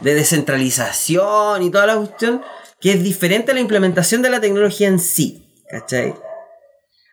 [0.00, 2.40] De descentralización y toda la cuestión,
[2.86, 6.14] que es diferente a la implementación de la tecnología en sí, ¿cachai?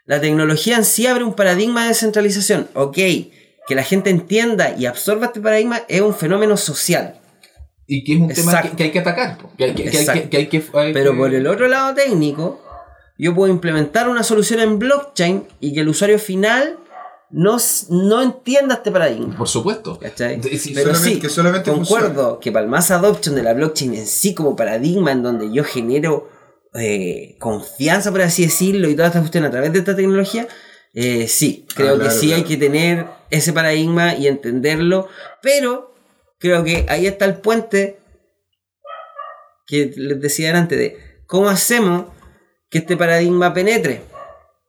[0.05, 2.67] La tecnología en sí abre un paradigma de descentralización.
[2.76, 7.19] Ok, que la gente entienda y absorba este paradigma es un fenómeno social.
[7.88, 9.39] Y que es un tema que, que hay que atacar.
[9.57, 9.89] Que hay que,
[10.30, 12.61] que hay hay Pero por el otro lado técnico,
[13.17, 16.78] yo puedo implementar una solución en blockchain y que el usuario final
[17.34, 17.57] no,
[17.89, 19.36] no entienda este paradigma.
[19.36, 19.97] Por supuesto.
[19.99, 20.41] ¿Cachai?
[20.43, 23.93] Sí, Pero solamente- sí, que solamente concuerdo que para el más adoption de la blockchain
[23.95, 26.29] en sí como paradigma en donde yo genero
[26.75, 30.47] eh, confianza, por así decirlo, y toda esta cuestión a través de esta tecnología,
[30.93, 32.41] eh, sí, creo Ah, claro, que sí claro.
[32.41, 35.07] hay que tener ese paradigma y entenderlo,
[35.41, 35.93] pero
[36.39, 37.99] creo que ahí está el puente
[39.67, 42.05] que les decía antes de cómo hacemos
[42.69, 44.01] que este paradigma penetre,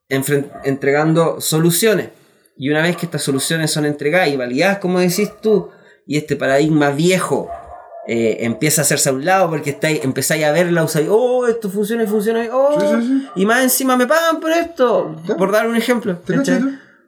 [0.08, 2.08] entregando soluciones.
[2.57, 5.70] Y una vez que estas soluciones son entregadas y validadas, como decís tú,
[6.07, 7.50] y este paradigma viejo
[8.07, 11.70] eh, empieza a hacerse a un lado porque estáis, empezáis a verla, usáis, oh, esto
[11.70, 13.28] funciona y funciona, y, oh, Sí, sí, sí.
[13.36, 16.18] y más encima me pagan por esto, por dar un ejemplo.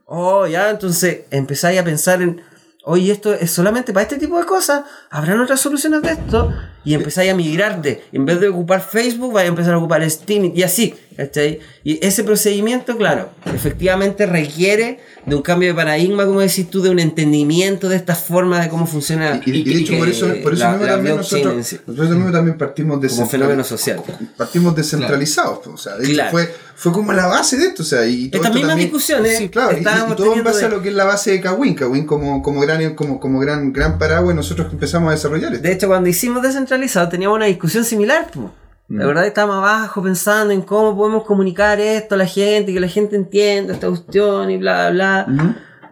[0.07, 2.41] Oh, ya, entonces empezáis a pensar en,
[2.85, 6.95] oye, esto es solamente para este tipo de cosas, habrán otras soluciones de esto, y
[6.95, 8.05] empezáis a migrarte.
[8.13, 11.61] En vez de ocupar Facebook, vais a empezar a ocupar Steam y así, ¿cachai?
[11.85, 16.91] Y ese procedimiento, claro, efectivamente requiere de un cambio de paradigma, como decís tú, de
[16.91, 20.55] un entendimiento de esta forma de cómo funciona Y, y de hecho, por eso, por
[20.55, 24.03] eso la- mismo la también nosotros, sí, nosotros mismos también partimos de como fenómeno social.
[24.37, 26.31] partimos descentralizados, pues, o sea, de Claro.
[26.31, 29.39] fue, fue como la base de esto, o sea, y todo Estas mismas también- discusiones
[29.39, 31.41] Sí, claro, y- y, todo en base de- a lo que es la base de
[31.41, 35.63] Kawin, Kawin como, como gran como, como gran gran paraguas nosotros empezamos a desarrollar esto.
[35.67, 38.31] De hecho, cuando hicimos descentralizado teníamos una discusión similar.
[38.31, 38.53] po.
[38.89, 39.09] La Mm.
[39.09, 43.17] verdad estábamos abajo pensando en cómo podemos comunicar esto a la gente, que la gente
[43.17, 45.27] entienda esta cuestión y bla, bla.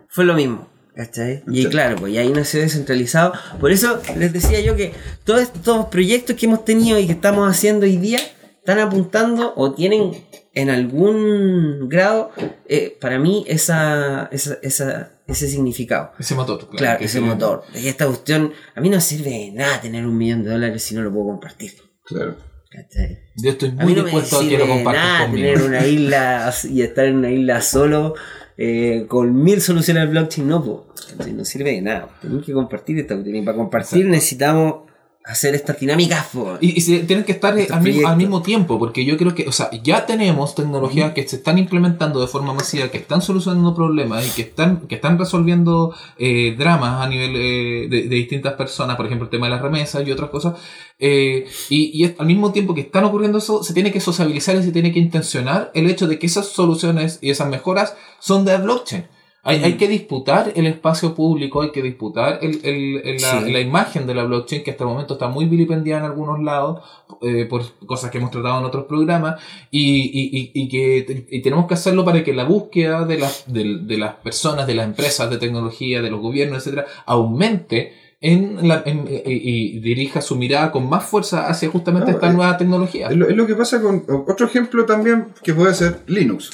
[0.08, 0.68] Fue lo mismo.
[0.94, 1.42] ¿cachai?
[1.48, 3.32] Y claro, pues y ahí nació descentralizado.
[3.58, 7.50] Por eso les decía yo que todos estos proyectos que hemos tenido y que estamos
[7.50, 8.20] haciendo hoy día
[8.58, 10.12] están apuntando o tienen
[10.54, 12.30] en algún grado,
[12.68, 16.12] eh, para mí, esa, esa, esa- ese significado.
[16.16, 16.76] Ese motor, claro.
[16.76, 17.62] Claro, ese motor.
[17.74, 20.94] Y esta cuestión, a mí no sirve de nada tener un millón de dólares si
[20.94, 21.72] no lo puedo compartir.
[22.04, 22.36] Claro.
[22.74, 23.18] ¿Cachai?
[23.36, 25.48] Yo estoy muy no dispuesto a que lo de compartas nada conmigo.
[25.48, 28.14] tener una isla y estar en una isla solo
[28.56, 30.86] eh, con mil soluciones al blockchain, no, po.
[31.32, 32.08] no sirve de nada.
[32.20, 33.36] Tenemos que compartir esta cuestión.
[33.36, 34.90] Y para compartir necesitamos
[35.26, 36.26] hacer estas dinámicas.
[36.60, 38.16] Y, y tienen que estar eh, al mismo, al proyectos.
[38.18, 42.20] mismo tiempo, porque yo creo que, o sea, ya tenemos tecnologías que se están implementando
[42.20, 47.04] de forma masiva, que están solucionando problemas y que están, que están resolviendo eh, dramas
[47.04, 50.12] a nivel eh, de, de distintas personas, por ejemplo, el tema de las remesas y
[50.12, 50.54] otras cosas.
[50.98, 54.56] eh, y, y es- al mismo tiempo que están ocurriendo eso, se tiene que sociabilizar
[54.56, 58.44] y se tiene que intencionar el hecho de que esas soluciones y esas mejoras son
[58.44, 59.06] de blockchain.
[59.46, 63.52] Hay, hay que disputar el espacio público, hay que disputar el, el- el- la, Sí.
[63.52, 66.80] la imagen de la blockchain, que hasta el momento está muy vilipendiada en algunos lados,
[67.22, 69.40] eh, por cosas que hemos tratado en otros programas,
[69.70, 73.44] y, y- y- y que y tenemos que hacerlo para que la búsqueda de las,
[73.52, 78.66] de, de las personas, de las empresas de tecnología, de los gobiernos, etcétera, aumente en
[78.66, 83.08] la, en- y, dirija su mirada con más fuerza hacia justamente esta eh, nueva tecnología.
[83.08, 86.50] Es lo, es lo que pasa con otro ejemplo también que puede ser Linux.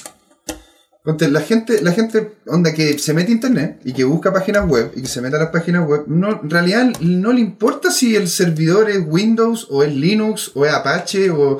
[1.03, 4.91] La gente, la gente onda que se mete a internet y que busca páginas web
[4.95, 8.15] y que se mete a las páginas web, no, en realidad no le importa si
[8.15, 11.59] el servidor es Windows o es Linux o es Apache o,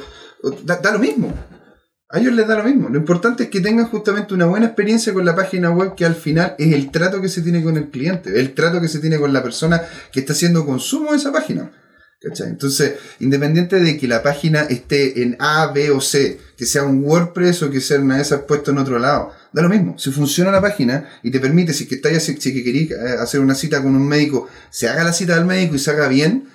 [0.64, 1.34] da lo mismo.
[2.10, 2.90] A ellos les da lo mismo.
[2.90, 6.16] Lo importante es que tengan justamente una buena experiencia con la página web que al
[6.16, 9.18] final es el trato que se tiene con el cliente, el trato que se tiene
[9.18, 9.82] con la persona
[10.12, 11.72] que está haciendo consumo de esa página.
[12.22, 12.50] ¿Cachai?
[12.50, 17.04] Entonces, independiente de que la página esté en A, B o C, que sea un
[17.04, 19.98] WordPress o que sea una de esas puesto en otro lado, da lo mismo.
[19.98, 23.16] Si funciona la página y te permite, si es que estáis, si que queréis eh,
[23.20, 26.08] hacer una cita con un médico, se haga la cita del médico y se haga
[26.08, 26.48] bien,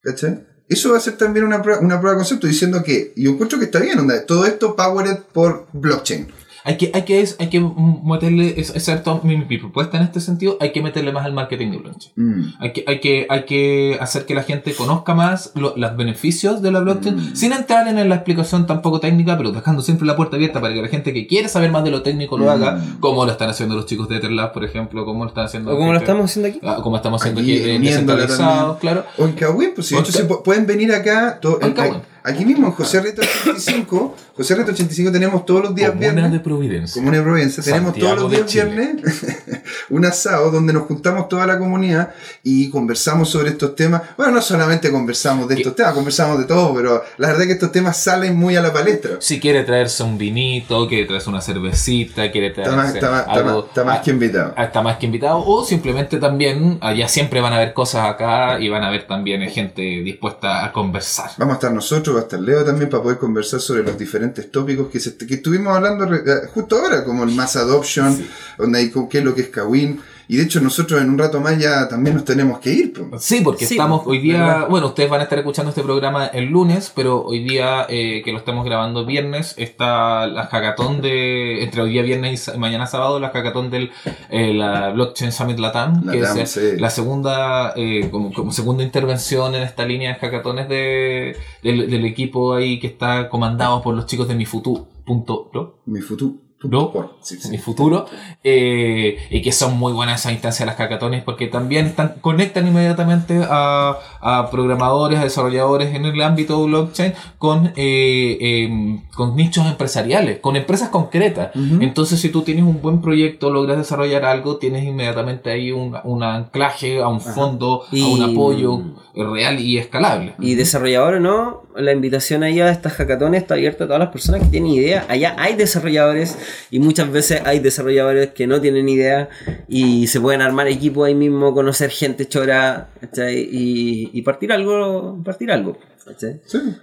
[0.00, 0.46] ¿cachai?
[0.68, 3.58] Eso va a ser también una prueba, una prueba de concepto diciendo que, yo encuentro
[3.58, 6.28] que está bien, onda, todo esto powered por blockchain.
[6.64, 7.60] Hay que, hay que, hay que
[8.04, 11.32] meterle, es, es cierto, mi, mi propuesta en este sentido, hay que meterle más al
[11.32, 12.12] marketing de blockchain.
[12.14, 12.54] Mm.
[12.60, 16.62] Hay que, hay, que, hay que hacer que la gente conozca más lo- los beneficios
[16.62, 17.34] de la blockchain, Mm.
[17.36, 20.82] sin entrar en la explicación tampoco técnica, pero dejando siempre la puerta abierta para que
[20.82, 22.48] la gente que quiere saber más de lo técnico lo Mm.
[22.48, 25.72] haga, como lo están haciendo los chicos de Etherlab, por ejemplo, como lo están haciendo
[25.72, 26.60] O como lo estamos haciendo aquí.
[26.62, 29.04] ah, como estamos haciendo Aquí, aquí, eh, uniéndola descentralizados, claro.
[29.18, 29.96] O en Kawin, pues si
[30.44, 32.11] pueden venir acá, to- En en-.
[32.24, 36.32] Aquí mismo en José Reto 85, José Reto 85 tenemos todos los días Comuna viernes.
[36.32, 37.00] de Providencia.
[37.00, 38.96] Comuna de Providencia, tenemos todos los días viernes
[39.90, 44.02] un asado donde nos juntamos toda la comunidad y conversamos sobre estos temas.
[44.16, 45.60] Bueno, no solamente conversamos de ¿Qué?
[45.62, 48.62] estos temas, conversamos de todo, pero la verdad es que estos temas salen muy a
[48.62, 49.12] la palestra.
[49.20, 53.20] Si quiere traerse un vinito, quiere traerse una cervecita, quiere Está traerse más, está más-
[53.20, 54.54] está algo, más- está más ah, que invitado.
[54.56, 58.58] Ah, está más que invitado o simplemente también allá siempre van a haber cosas acá
[58.60, 62.22] y van a haber también gente dispuesta a conversar Vamos a estar nosotros, va a
[62.22, 66.06] estar Leo también para poder conversar sobre los diferentes tópicos que, se, que estuvimos hablando
[66.06, 68.28] re- eh, justo ahora, como el mass adoption, Sí.
[68.58, 70.00] donde hay con qué es lo que es Kawin.
[70.28, 72.92] Y de hecho nosotros en un rato más ya también nos tenemos que ir.
[73.18, 74.68] Sí, porque Sí, estamos hoy día, verdad.
[74.68, 78.32] bueno, ustedes van a estar escuchando este programa el lunes, pero hoy día eh, que
[78.32, 83.20] lo estamos grabando viernes, está la hackathon de, entre hoy día viernes y mañana sábado,
[83.20, 83.90] la hackathon del
[84.30, 86.60] eh, la Blockchain Summit Latam, que es sí.
[86.78, 92.04] la segunda, eh, como, como segunda intervención en esta línea de hackatones de, del, del
[92.04, 95.78] equipo ahí que está comandado por los chicos de mi futuro.pro.
[95.86, 96.41] Mi futuro.
[96.64, 96.92] ¿No?
[96.92, 97.50] Por- sí, sí.
[97.50, 98.06] mi futuro
[98.44, 102.66] eh, y que son muy buenas esas instancias de las hackatones porque también están, conectan
[102.66, 109.66] inmediatamente a, a programadores, a desarrolladores en el ámbito blockchain con, eh, em, con nichos
[109.66, 111.50] empresariales, con empresas concretas.
[111.54, 116.22] Entonces, si tú tienes un buen proyecto, logras desarrollar algo, tienes inmediatamente ahí un, un
[116.22, 118.80] anclaje a un fondo, a un apoyo
[119.14, 120.34] eh, real y escalable.
[120.40, 124.10] Y desarrollador o no, la invitación ahí a estas hackatones está abierta a todas las
[124.10, 125.06] personas que tienen idea.
[125.08, 126.38] Allá hay desarrolladores
[126.70, 129.28] y muchas veces hay desarrolladores que no tienen idea
[129.68, 135.50] y se pueden armar equipos ahí mismo, conocer gente chora y, y partir algo, partir
[135.50, 135.78] algo.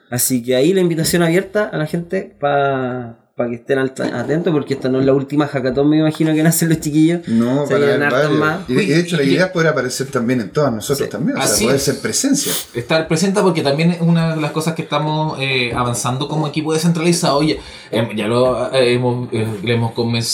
[0.10, 4.74] Así que ahí la invitación abierta a la gente para que estén al- atentos porque
[4.74, 7.28] esta no es la última hackathon, me imagino que nacen los chiquillos.
[7.28, 8.60] No, Se para más.
[8.70, 11.12] Y de, y de hecho la idea es poder aparecer también en todas nosotros Sí.
[11.12, 11.38] también.
[11.38, 11.84] O sea, Así poder es.
[11.84, 12.52] ser presencia.
[12.74, 16.74] estar presente porque también es una de las cosas que estamos eh, avanzando como equipo
[16.74, 17.42] descentralizado.
[17.44, 17.56] Ya,
[17.92, 19.94] em, ya lo eh, hemos, eh, le hemos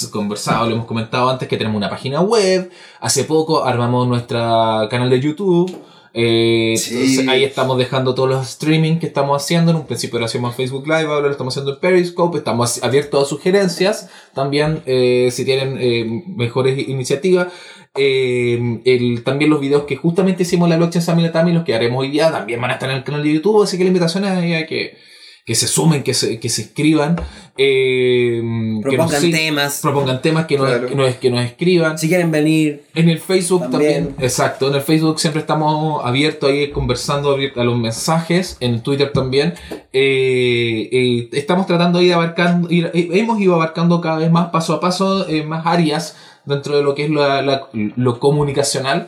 [0.09, 2.69] conversado, le hemos comentado antes que tenemos una página web.
[3.01, 5.75] Hace poco armamos nuestro canal de YouTube.
[6.17, 6.93] Eh, Sí.
[6.93, 9.71] entonces ahí estamos dejando todos los streaming que estamos haciendo.
[9.71, 12.37] En un principio lo hacíamos en Facebook Live, ahora lo estamos haciendo en Periscope.
[12.37, 14.09] Estamos abiertos a sugerencias.
[14.33, 17.49] También, eh, si tienen eh, mejores iniciativas.
[17.97, 21.73] Eh, el, también los videos que justamente hicimos la Blockchain Summit Latam y los que
[21.75, 23.63] haremos hoy día también van a estar en el canal de YouTube.
[23.63, 24.97] Así que la invitación es a que,
[25.45, 27.15] que se sumen, que se, que se escriban.
[27.57, 29.79] eh, que nos Propongan temas.
[29.81, 30.87] Propongan temas que nos, Claro.
[30.87, 31.97] que nos, que nos escriban.
[31.99, 34.05] Si quieren venir, En el Facebook también.
[34.07, 34.15] También.
[34.25, 39.53] exacto, en el Facebook siempre estamos abiertos ahí conversando a los mensajes, en Twitter también.
[39.93, 44.73] Eh, eh, estamos tratando de ir abarcando, ir- hemos ido abarcando cada vez más paso
[44.73, 49.07] a paso, más áreas dentro de lo que es la- la- lo comunicacional.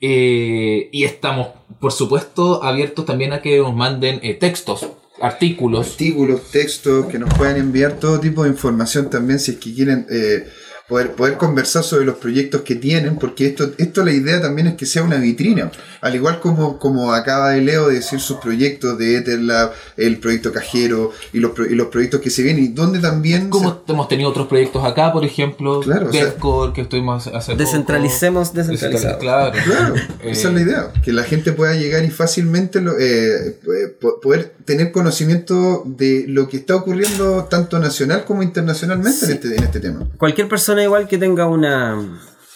[0.00, 1.48] Eh, y estamos,
[1.80, 4.86] por supuesto, abiertos también a que nos manden eh, textos,
[5.20, 5.90] artículos.
[5.90, 10.06] artículos, textos, que nos puedan enviar todo tipo de información también si es que quieren
[10.10, 10.48] eh,
[10.88, 14.74] poder, poder conversar sobre los proyectos que tienen, porque esto, esto la idea también es
[14.74, 15.70] que sea una vitrina.
[16.00, 20.52] Al igual como, como acaba de Leo de decir sus proyectos de Etherlab, el proyecto
[20.52, 23.50] cajero y los, pro- y los proyectos que se vienen, y donde también...
[23.50, 27.52] Como hemos tenido otros proyectos acá, por ejemplo, Claro, o sea- Devcore, que estuvimos hace
[27.52, 27.58] poco.
[27.64, 29.18] descentralicemos descentralizado.
[29.18, 29.52] Claro.
[29.64, 33.48] Claro, Eh, esa es la idea, que la gente pueda llegar y fácilmente lo- eh,
[33.48, 33.56] eh,
[34.00, 39.56] po- poder tener conocimiento de lo que está ocurriendo tanto nacional como internacionalmente en, este,
[39.56, 40.06] en este tema.
[40.16, 41.96] Cualquier persona igual que tenga una,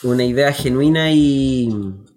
[0.02, 1.68] una idea genuina y,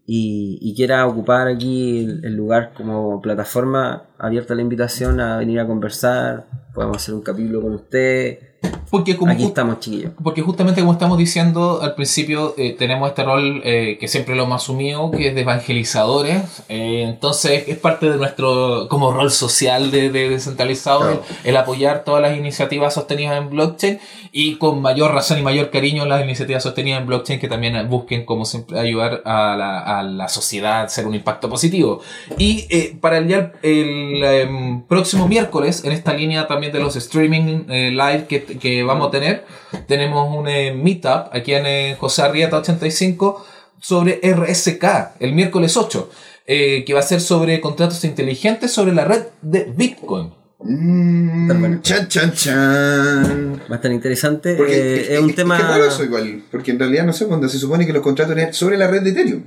[0.06, 6.48] y, quiera ocupar aquí el lugar como plataforma, abierta la invitación a venir a conversar,
[6.74, 8.55] podemos hacer un capítulo con usted.
[8.90, 10.12] Porque como Aquí estamos, chiquillos.
[10.24, 14.44] Porque justamente como estamos diciendo al principio, eh, tenemos este rol eh, que siempre lo
[14.44, 16.64] hemos asumido, que es de evangelizadores.
[16.70, 21.24] Eh, entonces es parte de nuestro como rol social de, de descentralizado Claro.
[21.44, 24.00] el, el apoyar todas las iniciativas sostenidas en blockchain
[24.32, 28.26] y con mayor razón y mayor cariño las iniciativas sostenidas en blockchain que también busquen
[28.26, 32.02] como siempre ayudar a la, a la sociedad a hacer un impacto positivo.
[32.38, 32.64] Y
[33.02, 38.26] para el, ya el, em, próximo miércoles, en esta línea también de los streaming live
[38.28, 39.46] que, que vamos a tener,
[39.88, 43.46] tenemos un eh, meetup aquí en eh, José Arrieta 85
[43.82, 44.84] sobre RSK,
[45.20, 46.10] el miércoles 8,
[46.48, 50.34] eh, que va a ser sobre contratos inteligentes sobre la red de Bitcoin.
[50.60, 53.62] Mm, chan, chan, chan.
[53.70, 54.56] Va a estar interesante.
[54.56, 55.60] Porque eh, es, es un es- tema.
[55.88, 58.78] eso igual, porque en realidad no sé, cuando se supone que los contratos eran sobre
[58.78, 59.44] la red de Ethereum.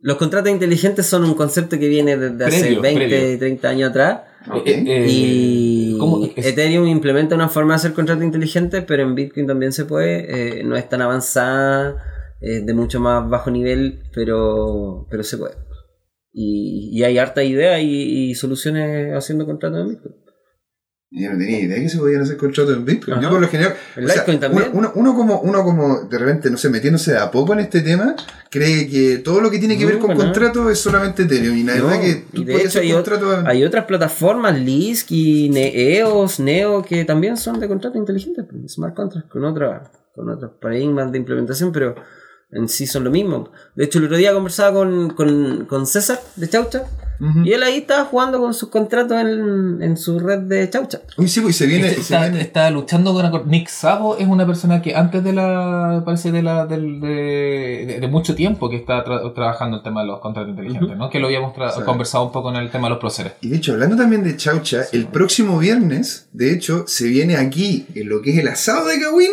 [0.00, 3.38] Los contratos inteligentes son un concepto que viene desde hace Previo, 20, previo.
[3.38, 4.20] 30 años atrás.
[4.66, 6.46] Eh, eh, y ¿cómo es?
[6.46, 10.58] Ethereum implementa una forma de hacer contratos inteligentes, pero en Bitcoin también se puede.
[10.60, 11.96] eh, no es tan avanzada,
[12.40, 15.54] es de mucho más bajo nivel, pero, pero se puede.
[16.32, 20.14] Y, y hay harta idea y, y soluciones haciendo contratos en Bitcoin.
[21.16, 23.12] Yo no tenía idea que se podían hacer contratos en Bitcoin.
[23.14, 23.22] Ajá.
[23.22, 24.70] Yo por lo general, El sea, también.
[24.72, 28.16] Uno, como, uno como de repente, no sé, metiéndose a poco en este tema,
[28.50, 30.24] cree que todo lo que tiene que No, ver con nada.
[30.24, 31.56] contratos es solamente Ethereum.
[31.56, 34.58] Y la No, verdad que tú de puedes hecho hacer hay, contratos hay otras plataformas,
[34.58, 39.84] Lisk y EOS, Neo, que también son de contratos inteligentes, smart contracts, con, otra,
[40.16, 41.94] con otros paradigmas de implementación, pero
[42.50, 43.50] en sí son lo mismo.
[43.76, 46.84] De hecho, el otro día conversaba con, con, con César de Chaucha
[47.44, 51.00] Y él ahí estaba jugando con sus contratos en, en su red de chaucha.
[51.16, 51.86] Uy, sí, pues se viene.
[51.88, 55.22] Este se está, viene- está luchando con una- Nick Sabo es una persona que antes
[55.22, 59.76] de la parece de la del- de, de- de mucho tiempo que está tra- trabajando
[59.78, 61.08] el tema de los contratos inteligentes, ¿no?
[61.08, 61.82] Que lo habíamos Sí.
[61.84, 63.34] conversado un poco en el tema de los próceres.
[63.40, 67.86] Y de hecho, hablando también de Chaucha, el próximo viernes, de hecho, se viene aquí,
[67.94, 69.30] en lo que es el asado de Kawin,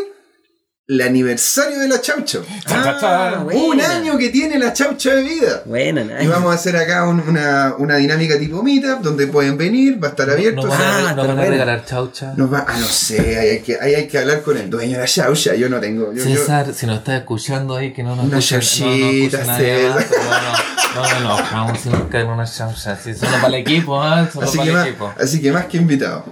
[0.92, 2.40] el aniversario de la Chaucha.
[2.68, 3.30] Cha, cha, cha.
[3.30, 5.62] Ah, Un año que tiene la Chaucha de vida.
[5.66, 10.04] Buena, Y vamos a hacer acá un- una, una dinámica tipo meetup donde pueden venir,
[10.04, 10.64] va a estar abierto.
[10.68, 12.34] Nos Ah, nos está van a regalar chaucha.
[12.36, 14.94] nos va, ah, no sé, ahí hay, que, ahí hay que hablar con el dueño
[14.94, 15.56] de la Chaucha.
[15.56, 16.12] Yo no tengo.
[16.14, 18.98] Yo, yo- César, si nos estás escuchando ahí, que no nos Una escucha, no, no
[18.98, 23.48] chauchita, más, no, no, no, no, no, vamos a buscar una chaucha, sí, solo para
[23.48, 24.28] el equipo, ¿ah?
[24.32, 25.14] Solo así, para que el más, equipo.
[25.18, 26.26] así que más que invitado.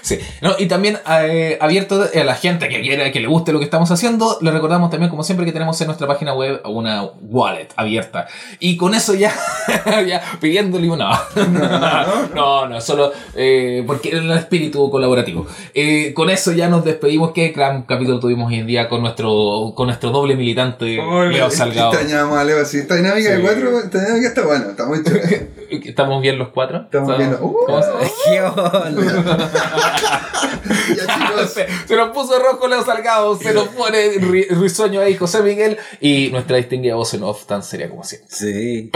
[0.00, 3.58] Sí, no, y también eh, abierto a la gente que quiera, que le guste lo
[3.58, 4.05] que estamos haciendo,
[4.40, 8.26] le recordamos también, como siempre, que tenemos en nuestra página web una wallet abierta.
[8.60, 9.32] Y con eso ya,
[10.06, 11.20] ya pidiéndole una.
[11.36, 15.46] No, no, no, solo eh, porque el espíritu colaborativo.
[15.74, 17.32] Eh, con eso ya nos despedimos.
[17.32, 21.92] Qué gran capítulo tuvimos hoy en día con nuestro, con nuestro doble militante, Leo Salgado.
[21.92, 22.78] Extrañamos a Leo, sí.
[22.78, 25.20] Esta dinámica de cuatro, esta dinámica está buena, está muy chula.
[25.70, 26.82] ¿Estamos bien los cuatro?
[26.82, 27.36] Estamos bien.
[27.40, 27.54] Uh.
[27.66, 27.90] ¿Cómo se-.
[31.86, 36.30] Se, nos puso rojo Leo Salgado, se nos pone ri- risueño ahí José Miguel y
[36.30, 38.28] nuestra distinguida voz en off tan seria como siempre.
[38.30, 38.90] Sí.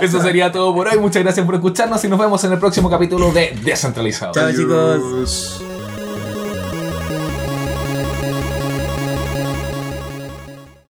[0.00, 0.98] Eso sería todo por hoy.
[0.98, 4.32] Muchas gracias por escucharnos y nos vemos en el próximo capítulo de Descentralizado.
[4.32, 4.72] Chao, chicos.
[4.72, 5.62] Adiós.